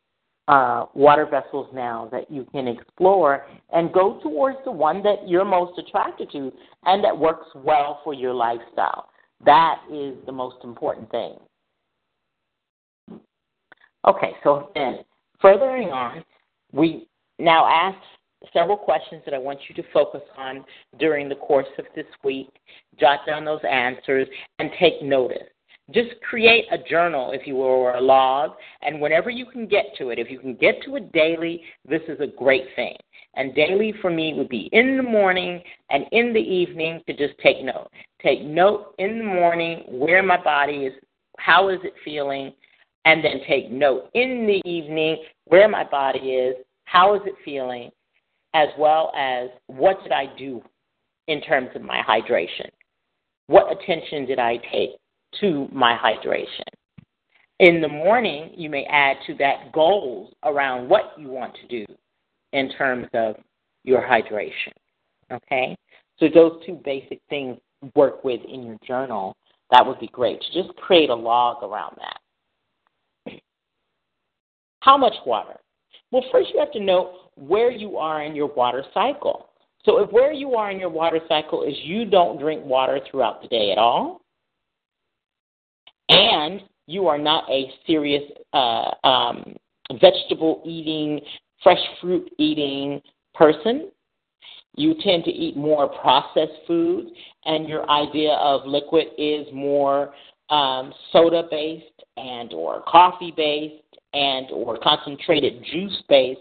uh, 0.49 0.87
water 0.95 1.27
vessels 1.27 1.69
now 1.73 2.09
that 2.13 2.31
you 2.31 2.47
can 2.53 2.69
explore 2.69 3.47
and 3.73 3.93
go 3.93 4.21
towards 4.23 4.59
the 4.65 4.71
one 4.71 5.03
that 5.03 5.27
you're 5.27 5.45
most 5.45 5.79
attracted 5.79 6.31
to 6.33 6.53
and 6.85 7.03
that 7.03 7.17
works 7.17 7.47
well 7.55 8.01
for 8.05 8.13
your 8.13 8.35
lifestyle. 8.35 9.09
That 9.45 9.81
is 9.91 10.15
the 10.27 10.33
most 10.33 10.57
important 10.65 11.11
thing. 11.11 11.37
Okay, 14.07 14.33
so 14.43 14.71
then 14.75 14.99
furthering 15.41 15.89
on, 15.89 16.23
we 16.73 17.09
now 17.39 17.67
ask 17.67 17.99
several 18.53 18.77
questions 18.77 19.23
that 19.25 19.33
I 19.33 19.39
want 19.39 19.61
you 19.69 19.75
to 19.77 19.89
focus 19.93 20.21
on 20.37 20.65
during 20.99 21.29
the 21.29 21.37
course 21.37 21.67
of 21.79 21.87
this 21.97 22.07
week. 22.23 22.51
Jot 23.01 23.21
down 23.27 23.45
those 23.47 23.63
answers 23.69 24.29
and 24.59 24.71
take 24.79 25.03
notice. 25.03 25.49
Just 25.91 26.19
create 26.23 26.65
a 26.73 26.79
journal, 26.79 27.33
if 27.33 27.47
you 27.47 27.57
will, 27.57 27.65
or 27.65 27.97
a 27.97 28.01
log, 28.01 28.53
and 28.83 29.01
whenever 29.01 29.29
you 29.29 29.45
can 29.45 29.67
get 29.67 29.87
to 29.99 30.09
it, 30.09 30.19
if 30.19 30.31
you 30.31 30.39
can 30.39 30.55
get 30.55 30.83
to 30.85 30.97
it 30.97 31.13
daily, 31.13 31.63
this 31.87 32.01
is 32.09 32.19
a 32.21 32.27
great 32.27 32.65
thing. 32.75 32.97
And 33.37 33.55
daily 33.55 33.93
for 34.01 34.11
me 34.11 34.33
would 34.35 34.49
be 34.49 34.71
in 34.73 34.97
the 34.97 35.03
morning 35.03 35.63
and 35.91 36.07
in 36.13 36.33
the 36.33 36.41
evening 36.41 37.03
to 37.07 37.15
just 37.15 37.39
take 37.43 37.63
note. 37.63 37.91
Take 38.23 38.43
note 38.43 38.95
in 38.99 39.19
the 39.19 39.25
morning 39.25 39.85
where 39.89 40.23
my 40.23 40.43
body 40.43 40.87
is, 40.87 40.95
how 41.39 41.69
is 41.69 41.81
it 41.85 41.93
feeling, 42.03 42.53
and 43.05 43.23
then 43.23 43.41
take 43.47 43.71
note 43.71 44.09
in 44.15 44.47
the 44.47 44.67
evening 44.69 45.23
where 45.45 45.69
my 45.69 45.85
body 45.85 46.31
is, 46.31 46.57
how 46.85 47.15
is 47.15 47.21
it 47.27 47.35
feeling, 47.45 47.91
as 48.55 48.69
well 48.79 49.13
as 49.17 49.51
what 49.67 50.03
did 50.03 50.13
I 50.13 50.27
do 50.39 50.63
in 51.29 51.43
terms 51.43 51.69
of 51.75 51.83
my 51.83 52.01
hydration? 52.09 52.71
What 53.49 53.71
attention 53.71 54.25
did 54.25 54.39
I 54.39 54.57
take 54.73 54.93
to 55.41 55.69
my 55.73 55.97
hydration? 55.97 56.65
In 57.61 57.81
the 57.81 57.89
morning, 57.89 58.53
you 58.57 58.69
may 58.69 58.85
add 58.85 59.17
to 59.27 59.35
that 59.37 59.73
goals 59.73 60.35
around 60.43 60.89
what 60.89 61.13
you 61.17 61.29
want 61.29 61.55
to 61.55 61.67
do 61.69 61.87
in 62.53 62.71
terms 62.73 63.07
of 63.15 63.37
your 63.85 64.03
hydration. 64.03 64.73
Okay? 65.33 65.77
So 66.19 66.27
those 66.33 66.61
two 66.67 66.81
basic 66.85 67.21
things 67.29 67.59
work 67.95 68.25
with 68.25 68.41
in 68.49 68.65
your 68.65 68.77
journal. 68.87 69.37
That 69.71 69.87
would 69.87 70.01
be 70.01 70.09
great. 70.09 70.41
to 70.41 70.63
Just 70.63 70.77
create 70.77 71.11
a 71.11 71.15
log 71.15 71.63
around 71.63 71.97
that. 71.99 73.41
How 74.81 74.97
much 74.97 75.15
water? 75.25 75.57
Well, 76.11 76.25
first 76.31 76.51
you 76.53 76.61
have 76.61 76.73
to 76.73 76.81
know 76.81 77.15
where 77.37 77.71
you 77.71 77.97
are 77.97 78.23
in 78.23 78.35
your 78.35 78.53
water 78.55 78.85
cycle. 78.93 79.49
So 79.85 79.99
if 80.03 80.13
where 80.13 80.33
you 80.33 80.55
are 80.55 80.71
in 80.71 80.79
your 80.79 80.91
water 80.91 81.21
cycle 81.29 81.63
is 81.63 81.75
you 81.83 82.05
don't 82.05 82.39
drink 82.39 82.65
water 82.65 83.01
throughout 83.11 83.43
the 83.43 83.49
day 83.49 83.73
at 83.73 83.79
all, 83.79 84.21
and 86.09 86.61
you 86.87 87.07
are 87.07 87.19
not 87.19 87.49
a 87.51 87.71
serious 87.87 88.23
uh, 88.53 88.91
um, 89.05 89.57
vegetable 90.01 90.63
eating, 90.67 91.21
fresh 91.63 91.79
fruit 92.01 92.31
eating 92.39 93.01
person, 93.35 93.91
you 94.77 94.95
tend 95.03 95.25
to 95.25 95.31
eat 95.31 95.57
more 95.57 95.89
processed 95.89 96.67
foods, 96.67 97.11
and 97.45 97.69
your 97.69 97.89
idea 97.89 98.33
of 98.33 98.67
liquid 98.67 99.07
is 99.17 99.47
more 99.53 100.13
um, 100.51 100.93
soda 101.13 101.45
based 101.51 101.85
and 102.17 102.53
or 102.53 102.83
coffee 102.87 103.33
based 103.37 103.83
and 104.13 104.51
or 104.51 104.79
concentrated 104.79 105.65
juice 105.73 106.03
based, 106.09 106.41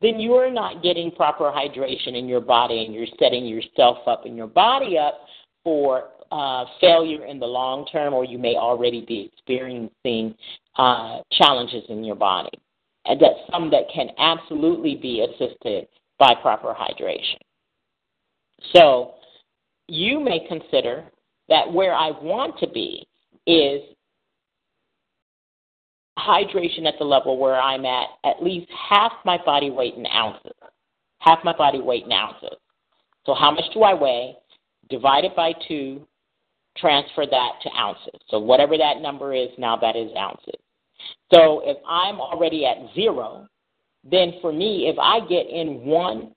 then 0.00 0.20
you 0.20 0.34
are 0.34 0.50
not 0.50 0.82
getting 0.82 1.10
proper 1.10 1.44
hydration 1.44 2.16
in 2.16 2.28
your 2.28 2.40
body 2.40 2.84
and 2.84 2.94
you're 2.94 3.06
setting 3.18 3.46
yourself 3.46 3.98
up 4.06 4.26
and 4.26 4.36
your 4.36 4.46
body 4.46 4.98
up 4.98 5.20
for 5.62 6.10
uh, 6.32 6.64
failure 6.80 7.24
in 7.26 7.38
the 7.38 7.46
long 7.46 7.86
term, 7.86 8.14
or 8.14 8.24
you 8.24 8.38
may 8.38 8.56
already 8.56 9.04
be 9.06 9.30
experiencing 9.32 10.34
uh, 10.76 11.18
challenges 11.32 11.84
in 11.88 12.04
your 12.04 12.16
body. 12.16 12.58
And 13.06 13.20
that's 13.20 13.38
some 13.50 13.70
that 13.70 13.84
can 13.94 14.08
absolutely 14.18 14.96
be 14.96 15.26
assisted 15.26 15.86
by 16.18 16.34
proper 16.40 16.74
hydration. 16.74 17.38
So 18.74 19.14
you 19.88 20.20
may 20.20 20.46
consider 20.48 21.04
that 21.48 21.70
where 21.70 21.94
I 21.94 22.10
want 22.10 22.58
to 22.60 22.68
be 22.68 23.06
is 23.46 23.82
hydration 26.18 26.86
at 26.86 26.94
the 26.98 27.04
level 27.04 27.38
where 27.38 27.60
I'm 27.60 27.84
at 27.84 28.06
at 28.24 28.42
least 28.42 28.70
half 28.88 29.12
my 29.24 29.38
body 29.44 29.70
weight 29.70 29.94
in 29.94 30.06
ounces. 30.06 30.52
Half 31.18 31.40
my 31.44 31.54
body 31.56 31.80
weight 31.80 32.04
in 32.04 32.12
ounces. 32.12 32.56
So 33.26 33.34
how 33.34 33.50
much 33.50 33.64
do 33.72 33.82
I 33.82 33.94
weigh? 33.94 34.36
Divide 34.90 35.24
it 35.24 35.34
by 35.34 35.52
two, 35.66 36.06
transfer 36.76 37.26
that 37.26 37.52
to 37.62 37.70
ounces. 37.76 38.20
So 38.28 38.38
whatever 38.38 38.76
that 38.76 39.00
number 39.00 39.34
is, 39.34 39.48
now 39.58 39.76
that 39.76 39.96
is 39.96 40.10
ounces. 40.16 40.60
So 41.32 41.62
if 41.64 41.76
I'm 41.86 42.20
already 42.20 42.66
at 42.66 42.76
zero, 42.94 43.46
then 44.08 44.34
for 44.40 44.52
me, 44.52 44.88
if 44.88 44.98
I 44.98 45.20
get 45.20 45.48
in 45.48 45.84
one 45.84 46.34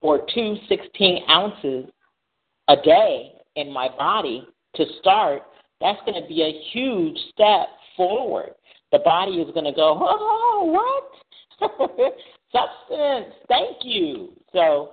or 0.00 0.26
two 0.34 0.56
16 0.68 1.24
ounces 1.30 1.86
a 2.68 2.76
day 2.76 3.32
in 3.56 3.72
my 3.72 3.88
body 3.88 4.46
to 4.76 4.84
start, 5.00 5.42
that's 5.80 6.00
going 6.06 6.20
to 6.20 6.28
be 6.28 6.42
a 6.42 6.70
huge 6.72 7.18
step 7.32 7.68
forward 7.96 8.54
the 8.94 9.00
body 9.00 9.32
is 9.32 9.52
going 9.52 9.64
to 9.64 9.72
go, 9.72 9.98
oh, 10.00 11.10
what? 11.58 11.70
Substance, 12.52 13.34
thank 13.48 13.78
you. 13.82 14.32
So 14.52 14.90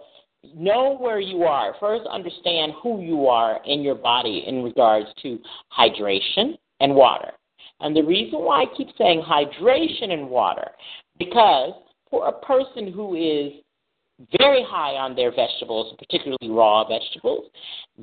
know 0.56 0.98
where 0.98 1.20
you 1.20 1.44
are. 1.44 1.76
First, 1.80 2.08
understand 2.08 2.74
who 2.82 3.02
you 3.02 3.28
are 3.28 3.60
in 3.66 3.82
your 3.82 3.96
body 3.96 4.44
in 4.48 4.64
regards 4.64 5.08
to 5.22 5.40
hydration 5.78 6.58
and 6.80 6.96
water. 6.96 7.32
And 7.80 7.96
the 7.96 8.04
reason 8.04 8.40
why 8.40 8.64
I 8.64 8.66
keep 8.78 8.90
saying 8.98 9.24
hydration 9.24 10.12
and 10.12 10.30
water, 10.30 10.70
because 11.18 11.74
for 12.10 12.28
a 12.28 12.46
person 12.46 12.92
who 12.92 13.16
is 13.16 13.54
very 14.38 14.64
high 14.64 14.96
on 14.96 15.16
their 15.16 15.32
vegetables, 15.32 15.96
particularly 15.98 16.50
raw 16.50 16.88
vegetables, 16.88 17.46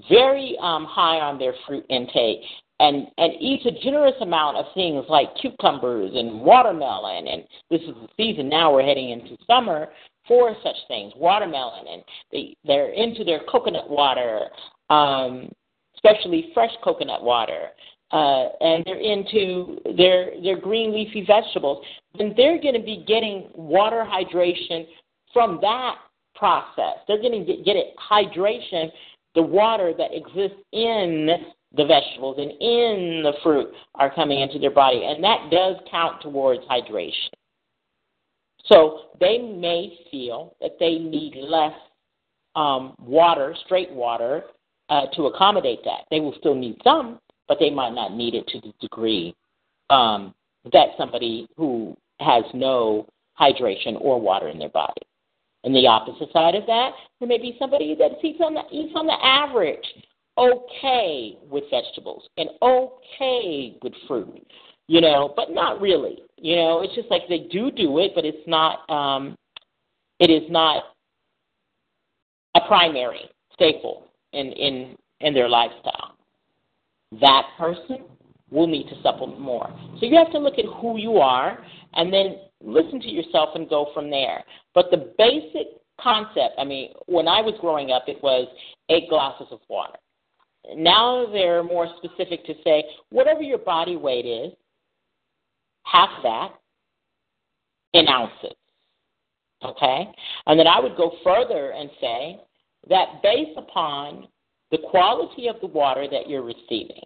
very 0.09 0.57
um, 0.61 0.85
high 0.85 1.21
on 1.21 1.39
their 1.39 1.55
fruit 1.67 1.85
intake, 1.89 2.41
and 2.81 3.09
and 3.19 3.33
eats 3.41 3.67
a 3.67 3.83
generous 3.83 4.15
amount 4.21 4.57
of 4.57 4.67
things 4.75 5.05
like 5.09 5.29
cucumbers 5.41 6.13
and 6.15 6.41
watermelon. 6.41 7.27
And 7.27 7.43
this 7.71 7.81
is 7.83 7.95
the 7.95 8.09
season 8.17 8.49
now 8.49 8.73
we're 8.73 8.85
heading 8.85 9.11
into 9.11 9.37
summer 9.47 9.89
for 10.27 10.55
such 10.63 10.77
things 10.87 11.13
watermelon. 11.17 11.87
And 11.91 12.03
they 12.33 12.57
they're 12.65 12.93
into 12.93 13.25
their 13.25 13.41
coconut 13.51 13.89
water 13.91 14.43
um 14.91 15.51
especially 15.95 16.51
fresh 16.55 16.73
coconut 16.85 17.23
water. 17.23 17.69
Uh 18.13 18.49
and 18.61 18.85
they're 18.87 19.01
into 19.01 19.79
their 19.97 20.41
their 20.43 20.59
green 20.59 20.93
leafy 20.95 21.25
vegetables. 21.27 21.85
Then 22.17 22.35
they're 22.37 22.61
going 22.61 22.75
to 22.75 22.83
be 22.83 23.05
getting 23.07 23.49
water 23.55 24.07
hydration 24.09 24.87
from 25.33 25.59
that 25.63 25.97
process. 26.35 26.99
They're 27.07 27.21
going 27.21 27.45
to 27.45 27.45
get, 27.45 27.65
get 27.65 27.77
it 27.77 27.95
hydration 28.11 28.91
the 29.35 29.43
water 29.43 29.93
that 29.97 30.11
exists 30.13 30.59
in 30.73 31.29
the 31.77 31.85
vegetables 31.85 32.37
and 32.39 32.51
in 32.51 33.23
the 33.23 33.33
fruit 33.43 33.69
are 33.95 34.13
coming 34.15 34.41
into 34.41 34.59
their 34.59 34.71
body, 34.71 35.05
and 35.05 35.23
that 35.23 35.51
does 35.51 35.77
count 35.91 36.23
towards 36.23 36.63
hydration. 36.63 37.31
So 38.67 39.01
they 39.21 39.39
may 39.39 39.99
feel 40.11 40.55
that 40.61 40.79
they 40.79 40.99
need 40.99 41.35
less 41.37 41.75
um, 42.55 42.95
water, 42.99 43.55
straight 43.65 43.91
water, 43.91 44.43
uh, 44.89 45.07
to 45.15 45.27
accommodate 45.27 45.81
that. 45.85 46.05
They 46.11 46.21
will 46.21 46.35
still 46.39 46.55
need 46.55 46.77
some, 46.83 47.19
but 47.47 47.59
they 47.61 47.71
might 47.71 47.95
not 47.95 48.13
need 48.13 48.35
it 48.35 48.47
to 48.49 48.61
the 48.61 48.73
degree 48.81 49.35
um, 49.91 50.35
that 50.73 50.89
somebody 50.97 51.49
who 51.57 51.97
has 52.21 52.45
no 52.55 53.07
hydration 53.39 54.01
or 54.01 54.21
water 54.21 54.49
in 54.49 54.59
their 54.59 54.69
body. 54.71 55.03
And 55.65 55.75
the 55.75 55.87
opposite 55.87 56.33
side 56.33 56.55
of 56.55 56.67
that, 56.67 56.93
there 57.19 57.29
may 57.29 57.39
be 57.39 57.57
somebody 57.59 57.95
that 57.99 58.25
eats 58.25 58.41
on 58.43 58.55
the, 58.55 58.63
eats 58.73 58.93
on 58.95 59.07
the 59.07 59.17
average 59.23 59.85
okay 60.39 61.37
with 61.51 61.65
vegetables 61.71 62.29
and 62.37 62.49
okay 62.63 63.77
with 63.83 63.93
fruit, 64.07 64.47
you 64.87 65.01
know, 65.01 65.33
but 65.37 65.51
not 65.51 65.81
really. 65.81 66.19
You 66.37 66.57
know, 66.57 66.83
it's 66.83 66.95
just 66.95 67.11
like 67.11 67.23
they 67.29 67.49
do 67.51 67.71
do 67.71 67.99
it, 67.99 68.13
but 68.15 68.25
it's 68.25 68.47
not. 68.47 68.89
Um, 68.89 69.37
it 70.21 70.31
is 70.31 70.51
not 70.51 70.83
a 72.55 72.61
primary 72.67 73.31
staple 73.53 74.07
in 74.33 74.53
in 74.53 74.97
in 75.21 75.35
their 75.35 75.49
lifestyle. 75.49 76.15
That 77.21 77.45
person 77.59 78.05
will 78.51 78.67
need 78.67 78.89
to 78.89 79.03
supplement 79.03 79.41
more. 79.41 79.69
So 80.01 80.07
you 80.07 80.17
have 80.17 80.33
to 80.33 80.39
look 80.39 80.59
at 80.59 80.65
who 80.81 80.99
you 80.99 81.17
are 81.19 81.59
and 81.95 82.13
then 82.13 82.37
listen 82.63 83.01
to 83.01 83.09
yourself 83.09 83.51
and 83.55 83.69
go 83.69 83.91
from 83.93 84.11
there. 84.11 84.43
But 84.75 84.87
the 84.91 85.13
basic 85.19 85.67
concept, 86.01 86.55
I 86.59 86.65
mean, 86.65 86.93
when 87.07 87.29
I 87.29 87.41
was 87.41 87.55
growing 87.61 87.91
up, 87.91 88.05
it 88.07 88.23
was 88.23 88.49
eight 88.89 89.09
glasses 89.09 89.49
of 89.51 89.61
water. 89.69 89.99
Now 90.77 91.27
they're 91.33 91.63
more 91.63 91.89
specific 91.97 92.45
to 92.47 92.55
say 92.65 92.85
whatever 93.11 93.43
your 93.43 93.59
body 93.59 93.97
weight 93.97 94.27
is, 94.27 94.53
half 95.85 96.11
that 96.23 96.51
in 97.95 98.09
ounces. 98.09 98.57
Okay? 99.65 100.09
And 100.47 100.59
then 100.59 100.67
I 100.67 100.81
would 100.81 100.97
go 100.97 101.13
further 101.25 101.71
and 101.71 101.91
say 102.01 102.41
that 102.89 103.23
based 103.23 103.57
upon 103.57 104.29
the 104.71 104.79
quality 104.91 105.49
of 105.49 105.57
the 105.61 105.67
water 105.67 106.07
that 106.11 106.29
you're 106.29 106.43
receiving, 106.43 107.03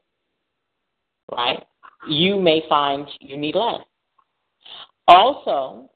right, 1.31 1.65
you 2.09 2.41
may 2.41 2.63
find 2.69 3.07
you 3.21 3.37
need 3.37 3.55
less. 3.55 3.81
Also, 5.07 5.89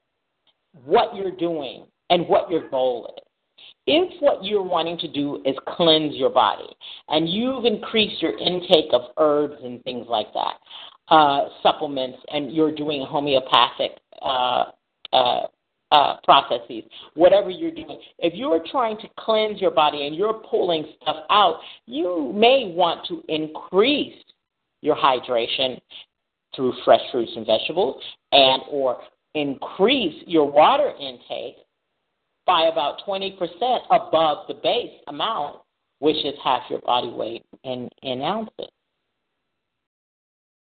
what 0.85 1.15
you're 1.15 1.35
doing 1.35 1.85
and 2.09 2.27
what 2.27 2.49
your 2.49 2.69
goal 2.69 3.13
is. 3.17 3.26
If 3.85 4.21
what 4.21 4.43
you're 4.43 4.63
wanting 4.63 4.97
to 4.99 5.07
do 5.07 5.41
is 5.45 5.55
cleanse 5.67 6.15
your 6.15 6.29
body 6.29 6.67
and 7.09 7.27
you've 7.29 7.65
increased 7.65 8.21
your 8.21 8.37
intake 8.37 8.91
of 8.93 9.11
herbs 9.17 9.55
and 9.63 9.83
things 9.83 10.05
like 10.09 10.27
that, 10.33 10.55
uh, 11.09 11.49
supplements, 11.63 12.17
and 12.31 12.51
you're 12.51 12.75
doing 12.75 13.05
homeopathic 13.07 13.91
uh, 14.21 14.65
uh, 15.13 15.47
uh, 15.91 16.17
processes, 16.25 16.83
whatever 17.13 17.49
you're 17.49 17.71
doing, 17.71 17.99
if 18.19 18.33
you're 18.33 18.61
trying 18.69 18.97
to 18.97 19.07
cleanse 19.17 19.61
your 19.61 19.71
body 19.71 20.05
and 20.05 20.15
you're 20.15 20.41
pulling 20.49 20.85
stuff 21.01 21.23
out, 21.29 21.59
you 21.85 22.33
may 22.35 22.73
want 22.75 23.07
to 23.07 23.23
increase 23.29 24.21
your 24.81 24.97
hydration 24.97 25.79
through 26.55 26.73
fresh 26.83 26.99
fruits 27.11 27.31
and 27.35 27.45
vegetables 27.45 28.01
and 28.31 28.61
or 28.69 28.99
increase 29.33 30.23
your 30.25 30.49
water 30.49 30.91
intake 30.99 31.55
by 32.47 32.63
about 32.71 33.01
20% 33.05 33.37
above 33.91 34.47
the 34.47 34.55
base 34.63 34.93
amount, 35.07 35.57
which 35.99 36.17
is 36.25 36.33
half 36.43 36.63
your 36.69 36.79
body 36.79 37.09
weight 37.09 37.45
in, 37.63 37.89
in 38.01 38.21
ounces. 38.21 38.69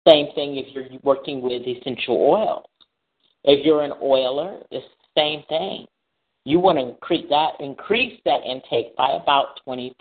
Same 0.09 0.29
thing 0.35 0.57
if 0.57 0.75
you're 0.75 1.01
working 1.03 1.43
with 1.43 1.63
essential 1.67 2.17
oils. 2.17 2.65
If 3.43 3.65
you're 3.67 3.83
an 3.83 3.93
oiler, 4.03 4.61
it's 4.71 4.87
the 4.87 5.21
same 5.21 5.43
thing. 5.49 5.87
You 6.45 6.61
want 6.61 6.79
to 6.79 6.89
increase 6.89 7.25
that 7.31 7.53
increase 7.59 8.21
that 8.27 8.43
intake 8.45 8.95
by 8.97 9.13
about 9.13 9.61
20% 9.67 9.93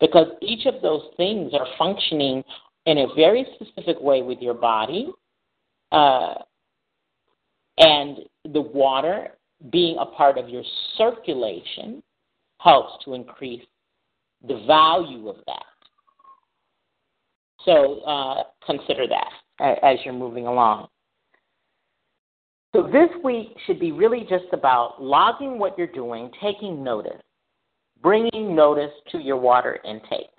because 0.00 0.26
each 0.42 0.66
of 0.66 0.82
those 0.82 1.02
things 1.16 1.52
are 1.54 1.66
functioning 1.78 2.44
in 2.86 2.98
a 2.98 3.06
very 3.14 3.46
specific 3.54 3.96
way 4.00 4.22
with 4.22 4.38
your 4.40 4.54
body. 4.54 5.10
Uh, 5.92 6.34
and 7.78 8.18
the 8.52 8.60
water 8.60 9.32
being 9.70 9.96
a 9.98 10.06
part 10.06 10.38
of 10.38 10.48
your 10.48 10.62
circulation 10.96 12.02
helps 12.58 13.04
to 13.04 13.14
increase 13.14 13.64
the 14.46 14.64
value 14.66 15.28
of 15.28 15.36
that. 15.46 15.64
So 17.64 18.00
uh, 18.00 18.42
consider 18.64 19.06
that 19.08 19.78
as 19.82 19.98
you're 20.04 20.14
moving 20.14 20.46
along. 20.46 20.88
So 22.74 22.84
this 22.84 23.10
week 23.24 23.48
should 23.66 23.80
be 23.80 23.92
really 23.92 24.20
just 24.28 24.46
about 24.52 25.02
logging 25.02 25.58
what 25.58 25.76
you're 25.76 25.88
doing, 25.88 26.30
taking 26.40 26.82
notice, 26.82 27.20
bringing 28.00 28.54
notice 28.54 28.92
to 29.10 29.18
your 29.18 29.36
water 29.36 29.78
intake, 29.84 30.30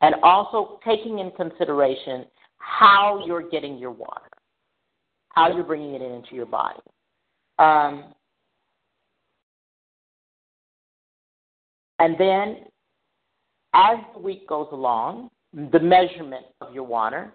and 0.00 0.14
also 0.22 0.78
taking 0.86 1.18
in 1.18 1.30
consideration 1.32 2.24
how 2.58 3.22
you're 3.26 3.48
getting 3.50 3.76
your 3.76 3.90
water, 3.90 4.30
how 5.30 5.54
you're 5.54 5.64
bringing 5.64 5.94
it 5.94 6.02
into 6.02 6.34
your 6.34 6.46
body. 6.46 6.80
Um, 7.58 8.04
and 11.98 12.16
then, 12.18 12.56
as 13.74 13.98
the 14.14 14.20
week 14.20 14.48
goes 14.48 14.68
along, 14.72 15.30
the 15.72 15.80
measurement 15.80 16.46
of 16.60 16.74
your 16.74 16.84
water, 16.84 17.32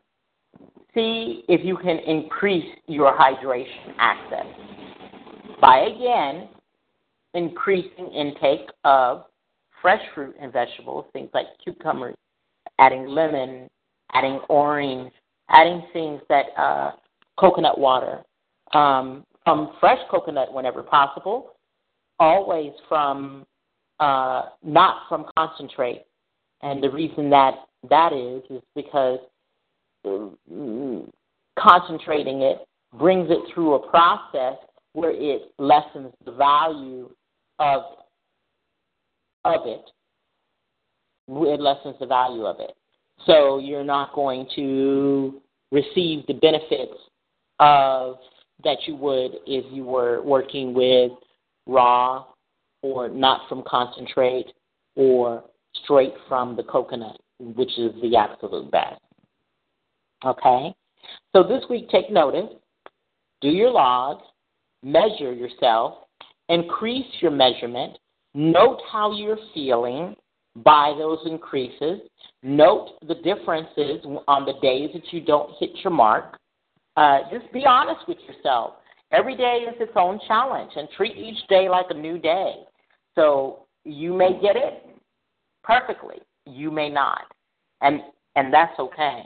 see 0.94 1.44
if 1.48 1.64
you 1.64 1.78
can 1.78 2.00
increase 2.00 2.66
your 2.88 3.18
hydration 3.18 3.94
access 3.98 4.46
by 5.62 5.80
again 5.80 6.50
increasing 7.34 8.08
intake 8.08 8.70
of 8.84 9.26
fresh 9.82 10.02
fruit 10.14 10.36
and 10.42 10.52
vegetables, 10.52 11.06
things 11.14 11.30
like 11.34 11.46
cucumbers, 11.64 12.16
adding 12.80 13.08
lemon, 13.08 13.68
adding 14.14 14.40
orange, 14.50 15.12
adding 15.50 15.84
things 15.94 16.22
that 16.30 16.48
uh, 16.58 16.92
coconut 17.38 17.78
water, 17.78 18.22
um, 18.74 19.24
from 19.50 19.72
fresh 19.80 19.98
coconut 20.12 20.54
whenever 20.54 20.84
possible, 20.84 21.54
always 22.20 22.72
from 22.88 23.48
uh, 24.00 24.44
not 24.64 25.08
from 25.10 25.26
concentrate. 25.36 26.06
And 26.62 26.84
the 26.84 26.90
reason 26.92 27.32
that 27.32 27.56
that 27.90 28.14
is 28.14 28.44
is 28.52 28.62
because 28.76 29.18
mm, 30.06 31.10
concentrating 31.58 32.44
it 32.44 32.68
brings 33.00 33.32
it 33.32 33.40
through 33.52 33.74
a 33.74 33.90
process 33.90 34.58
where 34.94 35.12
it 35.12 35.52
lessens 35.58 36.14
the 36.26 36.32
value 36.32 37.10
of 37.58 37.82
of 39.46 39.62
it. 39.66 39.90
It 41.28 41.60
lessens 41.60 41.96
the 42.00 42.06
value 42.06 42.46
of 42.46 42.60
it. 42.60 42.76
So 43.26 43.58
you're 43.58 43.84
not 43.84 44.14
going 44.14 44.48
to 44.56 45.42
receive 45.72 46.28
the 46.28 46.34
benefits 46.34 46.94
of 47.60 48.18
that 48.64 48.78
you 48.86 48.96
would 48.96 49.32
if 49.46 49.66
you 49.72 49.84
were 49.84 50.22
working 50.22 50.74
with 50.74 51.12
raw 51.66 52.26
or 52.82 53.10
not 53.10 53.48
from 53.48 53.64
concentrate 53.68 54.48
or 54.96 55.44
straight 55.84 56.14
from 56.28 56.56
the 56.56 56.64
coconut, 56.64 57.20
which 57.40 57.78
is 57.78 57.92
the 58.02 58.16
absolute 58.16 58.70
best. 58.72 59.02
Okay? 60.26 60.74
So 61.36 61.44
this 61.44 61.64
week, 61.70 61.90
take 61.90 62.12
notice, 62.12 62.50
do 63.42 63.50
your 63.50 63.72
log, 63.72 64.20
measure 64.84 65.34
yourself, 65.34 66.06
increase 66.50 67.06
your 67.22 67.32
measurement, 67.32 67.98
note 68.34 68.80
how 68.92 69.16
you're 69.16 69.38
feeling 69.54 70.16
by 70.58 70.94
those 70.98 71.20
increases, 71.26 72.00
note 72.44 72.98
the 73.08 73.16
differences 73.16 74.04
on 74.28 74.46
the 74.46 74.54
days 74.62 74.90
that 74.94 75.14
you 75.14 75.22
don't 75.22 75.52
hit 75.60 75.72
your 75.84 75.94
mark. 75.94 76.39
Uh, 77.00 77.20
just 77.32 77.50
be 77.54 77.66
honest 77.66 78.06
with 78.10 78.18
yourself. 78.28 78.74
Every 79.14 79.38
day 79.38 79.66
is 79.70 79.76
its 79.80 79.94
own 79.96 80.20
challenge, 80.28 80.72
and 80.76 80.90
treat 80.98 81.16
each 81.16 81.48
day 81.48 81.70
like 81.70 81.86
a 81.92 81.94
new 81.94 82.18
day. 82.20 82.56
So 83.16 83.68
you 83.86 84.14
may 84.14 84.34
get 84.42 84.58
it 84.58 84.86
perfectly, 85.64 86.18
you 86.46 86.70
may 86.70 86.90
not, 86.90 87.22
and 87.80 88.02
and 88.36 88.54
that's 88.54 88.78
okay. 88.78 89.24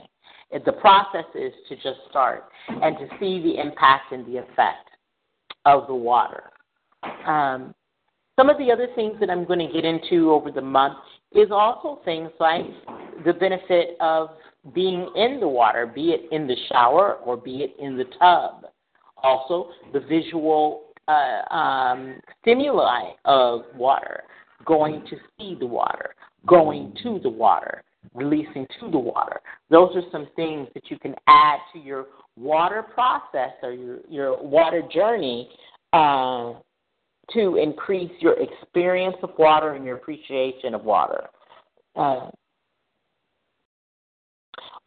The 0.64 0.72
process 0.74 1.24
is 1.34 1.52
to 1.68 1.74
just 1.74 1.98
start 2.10 2.44
and 2.68 2.96
to 2.96 3.08
see 3.18 3.42
the 3.42 3.60
impact 3.60 4.12
and 4.12 4.24
the 4.24 4.38
effect 4.38 4.88
of 5.64 5.88
the 5.88 5.94
water. 5.94 6.44
Um, 7.26 7.74
some 8.36 8.50
of 8.50 8.56
the 8.58 8.70
other 8.70 8.86
things 8.94 9.16
that 9.18 9.30
I'm 9.30 9.44
going 9.44 9.66
to 9.66 9.72
get 9.72 9.84
into 9.84 10.30
over 10.30 10.52
the 10.52 10.60
month 10.60 10.98
is 11.32 11.48
also 11.50 12.00
things 12.04 12.30
like 12.38 12.66
the 13.24 13.32
benefit 13.32 13.96
of 14.00 14.28
being 14.72 15.10
in 15.16 15.40
the 15.40 15.48
water, 15.48 15.86
be 15.86 16.10
it 16.10 16.22
in 16.32 16.46
the 16.46 16.56
shower 16.70 17.14
or 17.24 17.36
be 17.36 17.62
it 17.62 17.74
in 17.78 17.96
the 17.96 18.04
tub. 18.18 18.66
Also, 19.22 19.70
the 19.92 20.00
visual 20.00 20.84
uh, 21.08 21.54
um, 21.54 22.20
stimuli 22.40 23.10
of 23.24 23.62
water, 23.76 24.22
going 24.64 25.04
to 25.10 25.16
see 25.38 25.56
the 25.58 25.66
water, 25.66 26.14
going 26.46 26.94
to 27.02 27.18
the 27.22 27.28
water, 27.28 27.82
releasing 28.14 28.66
to 28.80 28.90
the 28.90 28.98
water. 28.98 29.40
Those 29.70 29.94
are 29.96 30.02
some 30.10 30.28
things 30.36 30.68
that 30.74 30.90
you 30.90 30.98
can 30.98 31.14
add 31.26 31.58
to 31.72 31.78
your 31.78 32.06
water 32.36 32.82
process 32.82 33.50
or 33.62 33.72
your, 33.72 33.98
your 34.08 34.42
water 34.42 34.82
journey 34.92 35.48
uh, 35.92 36.54
to 37.32 37.56
increase 37.56 38.12
your 38.20 38.36
experience 38.40 39.16
of 39.22 39.30
water 39.38 39.74
and 39.74 39.84
your 39.84 39.96
appreciation 39.96 40.74
of 40.74 40.84
water. 40.84 41.24
Uh, 41.96 42.30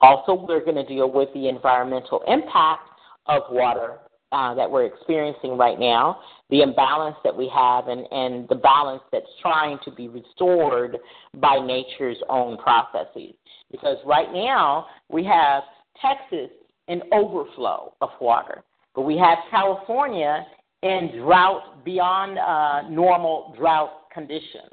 also, 0.01 0.45
we're 0.47 0.63
going 0.63 0.75
to 0.75 0.86
deal 0.86 1.12
with 1.12 1.29
the 1.33 1.49
environmental 1.49 2.21
impact 2.27 2.89
of 3.25 3.43
water 3.49 3.97
uh, 4.31 4.53
that 4.55 4.69
we're 4.69 4.86
experiencing 4.86 5.57
right 5.57 5.79
now, 5.79 6.19
the 6.49 6.62
imbalance 6.62 7.15
that 7.23 7.36
we 7.36 7.49
have, 7.53 7.88
and, 7.88 8.05
and 8.12 8.47
the 8.49 8.55
balance 8.55 9.01
that's 9.12 9.25
trying 9.41 9.77
to 9.86 9.91
be 9.91 10.07
restored 10.07 10.97
by 11.38 11.57
nature's 11.60 12.17
own 12.29 12.57
processes. 12.57 13.33
Because 13.71 13.97
right 14.05 14.31
now 14.33 14.88
we 15.10 15.23
have 15.23 15.63
Texas 16.01 16.49
in 16.88 17.01
overflow 17.12 17.93
of 18.01 18.10
water, 18.21 18.63
but 18.95 19.01
we 19.01 19.17
have 19.17 19.38
California 19.49 20.45
in 20.83 21.12
drought 21.19 21.83
beyond 21.83 22.37
uh, 22.37 22.89
normal 22.89 23.56
drought 23.58 24.10
conditions. 24.13 24.71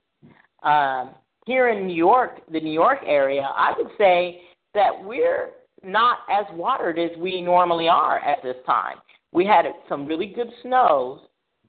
Um, 0.62 1.10
here 1.46 1.68
in 1.68 1.86
New 1.86 1.94
York, 1.94 2.40
the 2.50 2.60
New 2.60 2.72
York 2.72 2.98
area, 3.06 3.42
I 3.42 3.72
would 3.76 3.90
say 3.98 4.40
that 4.74 4.92
we're 5.02 5.50
not 5.82 6.18
as 6.30 6.44
watered 6.52 6.98
as 6.98 7.10
we 7.18 7.40
normally 7.40 7.88
are 7.88 8.18
at 8.18 8.42
this 8.42 8.56
time. 8.66 8.96
We 9.32 9.44
had 9.44 9.64
some 9.88 10.06
really 10.06 10.26
good 10.26 10.48
snows, 10.62 11.20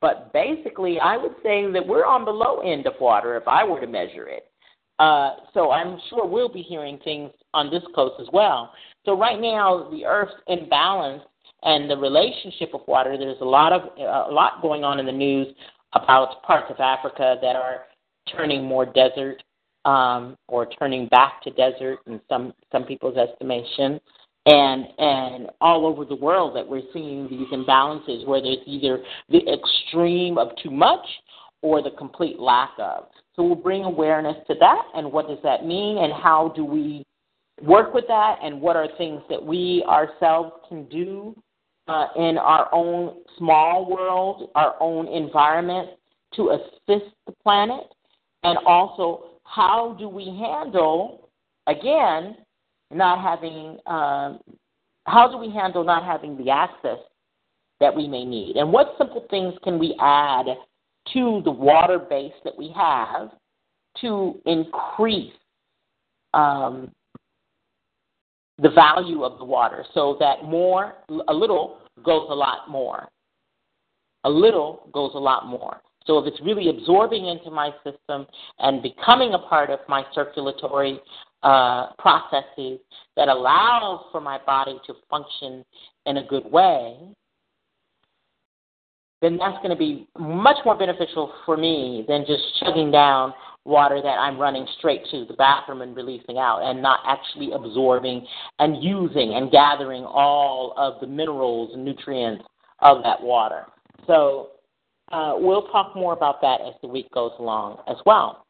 but 0.02 0.32
basically, 0.34 1.00
I 1.00 1.18
would 1.18 1.36
say 1.42 1.70
that 1.72 1.86
we're 1.86 2.06
on 2.06 2.26
the 2.26 2.32
low 2.32 2.62
end 2.62 2.86
of 2.86 2.94
water 3.00 3.36
if 3.38 3.48
I 3.48 3.64
were 3.64 3.82
to 3.82 3.88
measure 3.88 4.28
it. 4.28 4.52
Uh, 5.00 5.32
so 5.54 5.72
I'm 5.72 6.00
sure 6.10 6.26
we'll 6.26 6.52
be 6.52 6.62
hearing 6.62 7.00
things 7.04 7.32
on 7.54 7.70
this 7.70 7.84
coast 7.94 8.16
as 8.22 8.28
well. 8.32 8.72
So 9.06 9.18
right 9.18 9.40
now, 9.40 9.90
the 9.92 10.06
Earth's 10.06 10.34
in 10.48 10.70
balance 10.70 11.24
and 11.64 11.90
the 11.90 11.98
relationship 11.98 12.74
of 12.74 12.82
water. 12.88 13.18
There's 13.18 13.42
a 13.42 13.46
lot 13.46 13.74
of 13.74 13.82
a 13.98 14.32
lot 14.32 14.62
going 14.62 14.84
on 14.84 15.00
in 15.00 15.06
the 15.06 15.12
news 15.12 15.48
about 15.94 16.44
parts 16.44 16.68
of 16.70 16.80
Africa 16.80 17.38
that 17.42 17.56
are 17.56 17.86
turning 18.32 18.64
more 18.64 18.86
desert 18.86 19.44
um, 19.86 20.38
or 20.48 20.66
turning 20.66 21.08
back 21.08 21.42
to 21.44 21.52
desert 21.52 22.00
in 22.08 22.20
some 22.28 22.54
some 22.72 22.84
people's 22.84 23.18
estimation. 23.18 24.00
and 24.46 24.86
and 25.00 25.50
all 25.60 25.86
over 25.86 26.06
the 26.06 26.16
world 26.16 26.56
that 26.56 26.68
we're 26.68 26.88
seeing 26.94 27.28
these 27.30 27.48
imbalances 27.52 28.26
where 28.28 28.42
there's 28.42 28.58
either 28.68 29.04
the 29.30 29.42
extreme 29.52 30.38
of 30.38 30.50
too 30.62 30.70
much 30.70 31.06
or 31.62 31.82
the 31.82 31.92
complete 31.98 32.40
lack 32.40 32.72
of. 32.78 33.06
So 33.36 33.44
we'll 33.44 33.56
bring 33.56 33.84
awareness 33.84 34.36
to 34.48 34.56
that 34.60 34.84
and 34.94 35.12
what 35.12 35.28
does 35.28 35.40
that 35.44 35.66
mean 35.66 35.98
and 35.98 36.14
how 36.14 36.54
do 36.56 36.64
we 36.64 37.06
work 37.64 37.94
with 37.94 38.06
that 38.08 38.38
and 38.44 38.62
what 38.62 38.76
are 38.76 38.88
things 38.98 39.22
that 39.30 39.44
we 39.44 39.84
ourselves 39.88 40.52
can 40.70 40.86
do 40.90 41.36
uh, 41.88 42.08
in 42.16 42.38
our 42.38 42.70
own 42.74 43.18
small 43.38 43.90
world, 43.90 44.52
our 44.56 44.76
own 44.80 45.08
environment 45.08 45.90
to 46.36 46.52
assist 46.52 47.12
the 47.26 47.34
planet, 47.44 47.84
and 48.44 48.58
also 48.66 49.35
how 49.46 49.96
do 49.98 50.10
we 50.10 50.26
handle, 50.26 51.30
again, 51.68 52.36
not 52.92 53.22
having, 53.22 53.78
um, 53.86 54.40
how 55.06 55.30
do 55.30 55.38
we 55.38 55.50
handle 55.50 55.84
not 55.84 56.04
having 56.04 56.38
the 56.38 56.50
access 56.50 57.00
that 57.80 57.96
we 57.96 58.08
may 58.08 58.26
need, 58.26 58.58
and 58.58 58.72
what 58.72 58.96
simple 58.98 59.26
things 59.30 59.54
can 59.64 59.80
we 59.80 59.96
add 60.00 60.46
to 61.14 61.42
the 61.44 61.52
water 61.52 62.00
base 62.00 62.34
that 62.44 62.58
we 62.58 62.74
have 62.76 63.32
to 64.02 64.40
increase 64.46 65.34
um, 66.34 66.92
the 68.62 68.70
value 68.70 69.24
of 69.24 69.38
the 69.38 69.46
water 69.46 69.86
so 69.94 70.18
that 70.20 70.44
more, 70.44 70.96
a 71.28 71.34
little 71.34 71.80
goes 72.04 72.28
a 72.30 72.36
lot 72.36 72.70
more. 72.70 73.08
A 74.24 74.30
little 74.30 74.90
goes 74.92 75.12
a 75.14 75.20
lot 75.20 75.46
more. 75.46 75.82
So 76.06 76.20
if 76.20 76.32
it's 76.32 76.42
really 76.42 76.70
absorbing 76.70 77.28
into 77.28 77.50
my 77.50 77.72
system 77.84 78.28
and 78.60 78.82
becoming 78.84 79.34
a 79.34 79.40
part 79.40 79.70
of 79.70 79.80
my 79.88 80.04
circulatory 80.14 81.00
uh, 81.44 81.94
processes 81.98 82.80
that 83.16 83.28
allows 83.28 84.06
for 84.12 84.22
my 84.22 84.40
body 84.46 84.80
to 84.88 84.94
function 85.10 85.66
in 86.06 86.18
a 86.18 86.28
good 86.28 86.46
way, 86.52 86.98
then 89.22 89.38
that's 89.38 89.58
going 89.58 89.70
to 89.70 89.76
be 89.76 90.08
much 90.20 90.58
more 90.66 90.78
beneficial 90.78 91.34
for 91.46 91.58
me 91.58 92.06
than 92.08 92.26
just 92.28 92.44
chugging 92.60 92.92
down 92.92 93.34
water 93.64 94.00
that 94.02 94.20
I'm 94.20 94.38
running 94.38 94.68
straight 94.78 95.02
to 95.10 95.26
the 95.26 95.34
bathroom 95.34 95.82
and 95.82 95.96
releasing 95.96 96.38
out 96.38 96.60
and 96.60 96.82
not 96.82 97.00
actually 97.08 97.52
absorbing 97.52 98.26
and 98.60 98.84
using 98.84 99.34
and 99.34 99.52
gathering 99.52 100.04
all 100.04 100.74
of 100.78 101.00
the 101.02 101.08
minerals 101.08 101.72
and 101.74 101.84
nutrients 101.84 102.44
of 102.80 103.02
that 103.04 103.20
water. 103.22 103.66
So 104.06 104.50
uh, 105.16 105.34
we'll 105.38 105.68
talk 105.68 105.96
more 105.96 106.12
about 106.12 106.42
that 106.42 106.60
as 106.68 106.74
the 106.82 106.88
week 106.88 107.10
goes 107.12 107.32
along 107.40 107.78
as 107.88 107.96
well. 108.06 108.46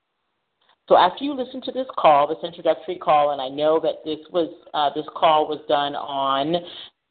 So 0.89 0.97
after 0.97 1.23
you 1.23 1.33
listen 1.33 1.61
to 1.61 1.71
this 1.71 1.85
call, 1.95 2.27
this 2.27 2.43
introductory 2.43 2.97
call, 2.97 3.31
and 3.31 3.41
I 3.41 3.49
know 3.49 3.79
that 3.81 4.03
this 4.03 4.19
was 4.31 4.49
uh, 4.73 4.89
this 4.95 5.05
call 5.15 5.47
was 5.47 5.59
done 5.67 5.95
on 5.95 6.55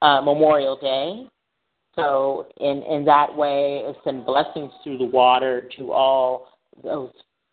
uh, 0.02 0.20
Memorial 0.22 0.76
Day, 0.76 1.28
so 1.94 2.48
in 2.61 2.82
in 2.82 3.05
that 3.05 3.34
way, 3.36 3.84
send 4.02 4.26
blessings 4.26 4.72
through 4.82 4.98
the 4.98 5.05
water 5.05 5.68
to 5.78 5.92
all 5.92 6.48
those 6.82 7.11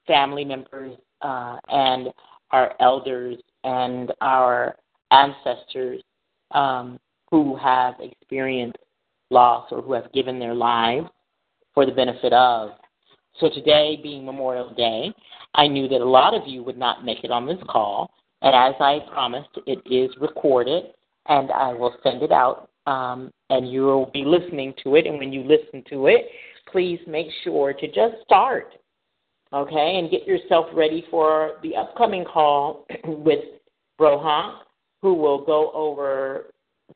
family 0.08 0.44
members 0.44 0.98
uh, 1.22 1.58
and 1.70 2.10
our 2.50 2.74
elders 2.80 3.38
and 3.64 4.12
our 4.22 4.76
ancestors 5.12 6.02
um, 6.52 7.00
who 7.30 7.56
have 7.58 7.96
experienced 8.00 8.78
loss 9.30 9.68
or 9.72 9.82
who 9.84 9.94
have 9.94 10.12
given 10.14 10.40
their 10.40 10.56
lives 10.56 11.08
for 11.74 11.86
the 11.86 11.92
benefit 11.92 12.34
of. 12.34 12.72
So 13.40 13.50
today, 13.50 14.00
being 14.02 14.26
Memorial 14.26 14.74
Day, 14.74 15.14
I 15.56 15.68
knew 15.68 15.88
that 15.88 16.02
a 16.02 16.06
lot 16.06 16.34
of 16.34 16.48
you 16.48 16.64
would 16.64 16.78
not 16.78 17.06
make 17.06 17.24
it 17.24 17.32
on 17.32 17.46
this 17.46 17.60
call, 17.70 18.12
and 18.42 18.56
as 18.56 18.80
I 18.80 19.00
promised, 19.12 19.50
it 19.68 19.80
is 19.86 20.16
recorded, 20.20 20.86
and 21.28 21.52
I 21.52 21.74
will 21.74 21.96
send 22.04 22.24
it 22.24 22.32
out, 22.32 22.70
um, 22.88 23.32
and 23.50 23.72
you 23.72 23.84
will 23.84 24.10
be 24.12 24.24
listening 24.26 24.74
to 24.84 24.96
it. 24.96 25.06
And 25.06 25.18
when 25.18 25.32
you 25.32 25.44
listen 25.44 25.84
to 25.90 26.08
it, 26.08 26.28
please 26.72 27.00
make 27.08 27.28
sure 27.44 27.74
to 27.74 27.88
just 27.88 28.16
start 28.24 28.74
okay, 29.54 29.98
and 29.98 30.10
get 30.10 30.26
yourself 30.26 30.68
ready 30.74 31.06
for 31.12 31.54
the 31.64 31.76
upcoming 31.76 32.26
call 32.26 32.86
with 33.06 33.44
Broha, 34.00 34.60
who 35.02 35.14
will 35.14 35.44
go 35.44 35.72
over 35.74 36.48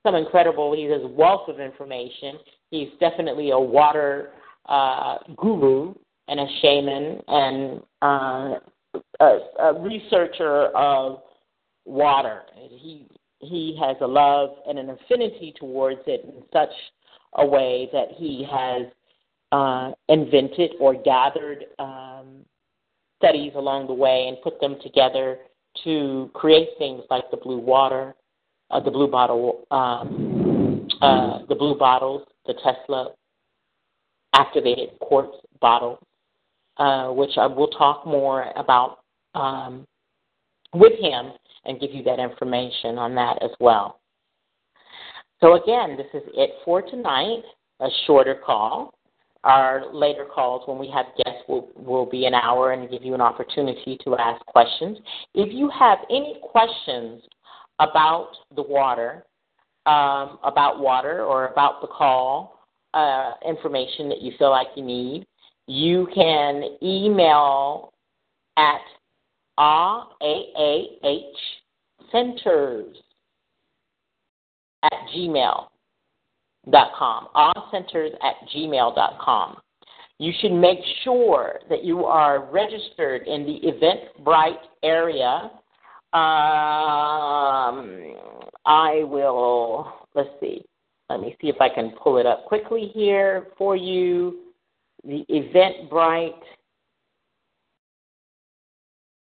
some 0.04 0.16
incredible, 0.16 0.76
he 0.76 0.84
has 0.84 1.02
a 1.04 1.08
wealth 1.08 1.48
of 1.48 1.60
information. 1.60 2.38
He's 2.70 2.90
definitely 3.00 3.52
a 3.52 3.60
water 3.60 4.32
uh, 4.68 5.18
guru 5.36 5.94
and 6.28 6.40
a 6.40 6.48
shaman 6.62 7.22
and 7.28 7.82
uh, 8.02 8.60
a, 9.20 9.40
a 9.60 9.82
researcher 9.82 10.68
of 10.76 11.22
water. 11.86 12.42
He 12.70 13.08
he 13.40 13.78
has 13.80 13.96
a 14.02 14.08
love 14.08 14.52
and 14.68 14.80
an 14.80 14.90
affinity 14.90 15.54
towards 15.60 16.00
it 16.08 16.24
in 16.24 16.44
such 16.52 16.74
a 17.36 17.46
way 17.46 17.90
that 17.94 18.08
he 18.16 18.48
has 18.50 18.88
uh, 19.52 19.92
invented 20.10 20.72
or 20.80 20.96
gathered 20.96 21.66
um, 21.80 22.46
studies 23.18 23.52
along 23.56 23.88
the 23.88 23.94
way 23.94 24.28
and 24.28 24.42
put 24.42 24.60
them 24.60 24.78
together 24.82 25.40
to 25.84 26.30
create 26.34 26.70
things 26.78 27.04
like 27.10 27.30
the 27.32 27.38
blue 27.38 27.60
water, 27.60 28.16
uh, 28.72 28.80
the 28.80 28.90
blue 28.90 29.10
bottle, 29.10 29.68
um, 29.72 30.88
uh, 31.02 31.40
the 31.48 31.56
blue 31.56 31.78
bottles, 31.78 32.24
the 32.48 32.54
Tesla 32.64 33.12
activated 34.36 35.00
quartz 35.00 35.38
bottle, 35.62 36.00
uh, 36.78 37.10
which 37.10 37.38
I 37.38 37.48
will 37.48 37.70
talk 37.70 38.06
more 38.06 38.52
about 38.56 39.00
um, 39.34 39.86
with 40.74 40.94
him 41.00 41.32
and 41.66 41.80
give 41.80 41.92
you 41.92 42.04
that 42.04 42.20
information 42.20 42.98
on 42.98 43.16
that 43.16 43.42
as 43.42 43.52
well. 43.60 44.00
So 45.42 45.62
again, 45.62 45.98
this 45.98 46.08
is 46.14 46.28
it 46.34 46.52
for 46.64 46.82
tonight. 46.82 47.44
A 47.82 47.88
shorter 48.06 48.36
call. 48.46 48.94
Our 49.44 49.94
later 49.94 50.26
calls, 50.26 50.68
when 50.68 50.80
we 50.80 50.90
have 50.90 51.06
guests, 51.18 51.42
will, 51.48 51.70
will 51.76 52.06
be 52.06 52.26
an 52.26 52.34
hour 52.34 52.72
and 52.72 52.90
give 52.90 53.04
you 53.04 53.14
an 53.14 53.22
opportunity 53.22 53.98
to 54.04 54.18
ask 54.18 54.44
questions. 54.46 54.98
If 55.34 55.54
you 55.54 55.70
have 55.78 56.00
any 56.10 56.40
questions 56.42 57.22
about 57.80 58.30
the 58.56 58.64
water, 58.64 59.26
um, 59.86 60.40
about 60.44 60.80
water 60.80 61.24
or 61.24 61.48
about 61.48 61.82
the 61.82 61.88
call, 61.88 62.55
uh, 62.96 63.34
information 63.48 64.10
that 64.10 64.22
you 64.22 64.32
feel 64.40 64.50
like 64.50 64.68
you 64.76 64.84
need, 64.84 65.28
you 65.68 66.08
can 66.16 66.78
email 66.82 67.94
at 68.58 68.82
AAH 69.58 71.38
centers 72.12 72.98
at 74.84 74.92
gmail 75.16 75.68
gmail.com, 76.68 77.28
centers 77.72 78.12
at 78.22 78.36
gmail.com. 78.56 79.58
You 80.18 80.32
should 80.40 80.54
make 80.54 80.80
sure 81.04 81.60
that 81.70 81.84
you 81.84 82.06
are 82.06 82.50
registered 82.52 83.28
in 83.28 83.46
the 83.46 83.60
Eventbrite 83.68 84.64
area. 84.84 85.52
Um, 86.14 88.16
I 88.66 89.04
will, 89.04 89.92
let's 90.14 90.30
see, 90.40 90.64
let 91.10 91.20
me 91.20 91.36
see 91.40 91.50
if 91.50 91.62
I 91.62 91.70
can 91.70 91.92
pull 92.02 92.18
it 92.18 92.26
up 92.26 92.46
quickly 92.46 92.90
here 92.94 93.50
for 93.58 93.76
you. 93.76 94.40
The 95.04 95.26
Eventbrite, 95.30 96.42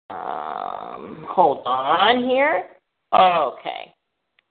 um, 0.08 1.26
hold 1.28 1.62
on 1.66 2.24
here. 2.24 2.68
Okay. 3.12 3.92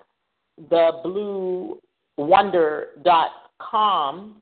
the 0.69 1.77
bluewonder.com, 2.17 4.41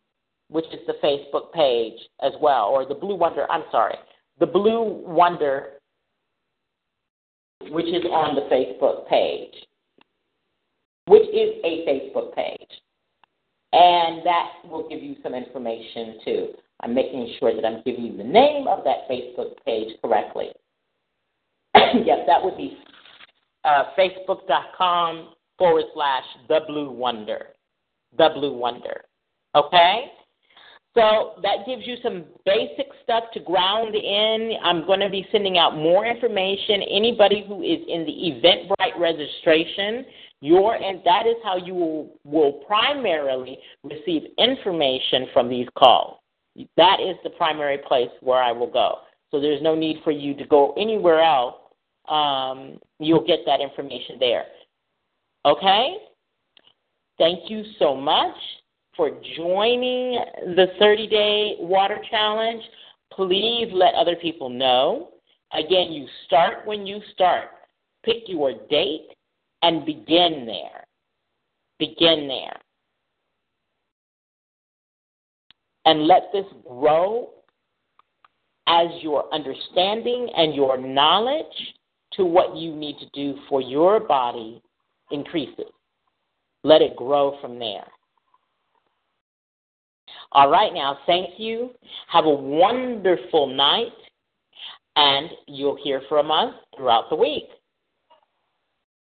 which 0.50 0.66
is 0.66 0.80
the 0.88 0.94
Facebook 1.04 1.52
page 1.54 2.00
as 2.22 2.34
well, 2.42 2.66
or 2.66 2.86
the 2.86 2.96
Blue 2.96 3.16
Wonder, 3.16 3.50
I'm 3.52 3.64
sorry, 3.72 3.96
the 4.40 4.46
Blue 4.46 5.04
Wonder, 5.06 5.74
which 7.70 7.88
is 7.88 8.04
on 8.06 8.36
the 8.36 8.42
Facebook 8.42 9.08
page, 9.08 9.54
which 11.08 11.28
is 11.30 11.56
a 11.64 11.86
Facebook 11.88 12.34
page. 12.36 12.70
And 13.74 14.26
that 14.26 14.50
will 14.70 14.88
give 14.90 15.02
you 15.02 15.16
some 15.24 15.34
information 15.34 16.20
too. 16.26 16.48
I'm 16.82 16.94
making 16.94 17.36
sure 17.40 17.56
that 17.56 17.66
I'm 17.66 17.82
giving 17.84 18.06
you 18.06 18.18
the 18.18 18.24
name 18.24 18.68
of 18.68 18.84
that 18.84 19.08
Facebook 19.10 19.54
page 19.66 19.96
correctly. 20.04 20.50
yes, 21.76 22.20
that 22.28 22.44
would 22.44 22.58
be 22.58 22.78
uh, 23.64 23.84
facebook.com 23.98 25.34
forward 25.58 25.86
slash 25.94 26.24
the 26.50 26.62
blue 26.68 26.92
wonder. 26.92 27.48
The 28.18 28.30
blue 28.34 28.58
wonder. 28.58 29.02
Okay? 29.56 30.12
So 30.94 31.36
that 31.42 31.66
gives 31.66 31.88
you 31.88 31.96
some 32.04 32.26
basic 32.46 32.88
stuff 33.04 33.24
to 33.34 33.40
ground 33.40 33.96
in. 33.96 34.58
I'm 34.62 34.86
going 34.86 35.00
to 35.00 35.10
be 35.10 35.26
sending 35.32 35.58
out 35.58 35.76
more 35.76 36.06
information. 36.06 36.82
Anybody 36.82 37.46
who 37.48 37.62
is 37.62 37.80
in 37.88 38.06
the 38.06 38.12
Eventbrite 38.12 39.00
registration, 39.00 40.06
your 40.42 40.76
and 40.76 41.00
that 41.06 41.28
is 41.28 41.36
how 41.46 41.56
you 41.56 41.74
will, 41.74 42.20
will 42.26 42.52
primarily 42.68 43.58
receive 43.84 44.24
information 44.38 45.28
from 45.32 45.50
these 45.50 45.68
calls. 45.78 46.18
That 46.76 46.98
is 47.00 47.16
the 47.24 47.30
primary 47.32 47.78
place 47.88 48.10
where 48.20 48.44
I 48.44 48.52
will 48.52 48.70
go. 48.70 48.98
So 49.30 49.40
there's 49.40 49.62
no 49.62 49.76
need 49.76 50.02
for 50.04 50.12
you 50.12 50.36
to 50.36 50.46
go 50.46 50.74
anywhere 50.74 51.22
else. 51.22 51.56
Um, 52.10 52.80
you'll 53.00 53.26
get 53.26 53.40
that 53.46 53.62
information 53.62 54.18
there. 54.20 54.44
Okay? 55.46 55.96
Thank 57.18 57.50
you 57.50 57.64
so 57.80 57.96
much 57.96 58.36
for 58.96 59.12
joining 59.36 60.24
the 60.56 60.68
30 60.80 61.08
day 61.08 61.56
water 61.60 61.98
challenge. 62.10 62.64
Please 63.12 63.68
let 63.74 63.94
other 63.96 64.16
people 64.16 64.50
know. 64.50 65.10
Again, 65.54 65.92
you 65.92 66.08
start 66.26 66.66
when 66.66 66.86
you 66.86 67.02
start. 67.14 67.50
Pick 68.04 68.24
your 68.28 68.54
date 68.70 69.10
and 69.62 69.86
begin 69.86 70.46
there. 70.46 70.84
Begin 71.78 72.28
there. 72.28 72.58
And 75.86 76.08
let 76.08 76.30
this 76.32 76.46
grow 76.68 77.30
as 78.68 78.88
your 79.02 79.34
understanding 79.34 80.30
and 80.36 80.56
your 80.56 80.78
knowledge 80.78 81.46
to 82.14 82.24
what 82.24 82.56
you 82.56 82.76
need 82.76 82.98
to 83.00 83.10
do 83.14 83.40
for 83.50 83.62
your 83.62 84.00
body 84.00 84.62
increases. 85.12 85.66
Let 86.64 86.82
it 86.82 86.96
grow 86.96 87.38
from 87.42 87.58
there. 87.58 87.86
All 90.34 90.50
right, 90.50 90.74
now, 90.74 90.98
thank 91.06 91.38
you. 91.38 91.72
Have 92.08 92.26
a 92.26 92.30
wonderful 92.30 93.48
night, 93.48 93.92
and 94.96 95.30
you'll 95.48 95.78
hear 95.84 96.02
from 96.08 96.32
us 96.32 96.54
throughout 96.76 97.10
the 97.10 97.16
week. 97.18 97.44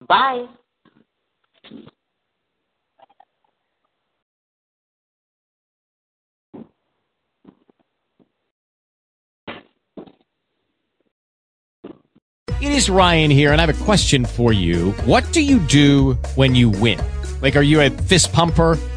Bye. 0.08 0.46
It 12.60 12.72
is 12.72 12.88
Ryan 12.88 13.30
here, 13.30 13.52
and 13.52 13.60
I 13.60 13.66
have 13.66 13.80
a 13.80 13.84
question 13.84 14.24
for 14.24 14.52
you. 14.52 14.92
What 15.04 15.30
do 15.32 15.42
you 15.42 15.58
do 15.60 16.14
when 16.34 16.54
you 16.54 16.70
win? 16.70 16.98
Like, 17.42 17.56
are 17.56 17.62
you 17.62 17.82
a 17.82 17.90
fist 17.90 18.32
pumper? 18.32 18.78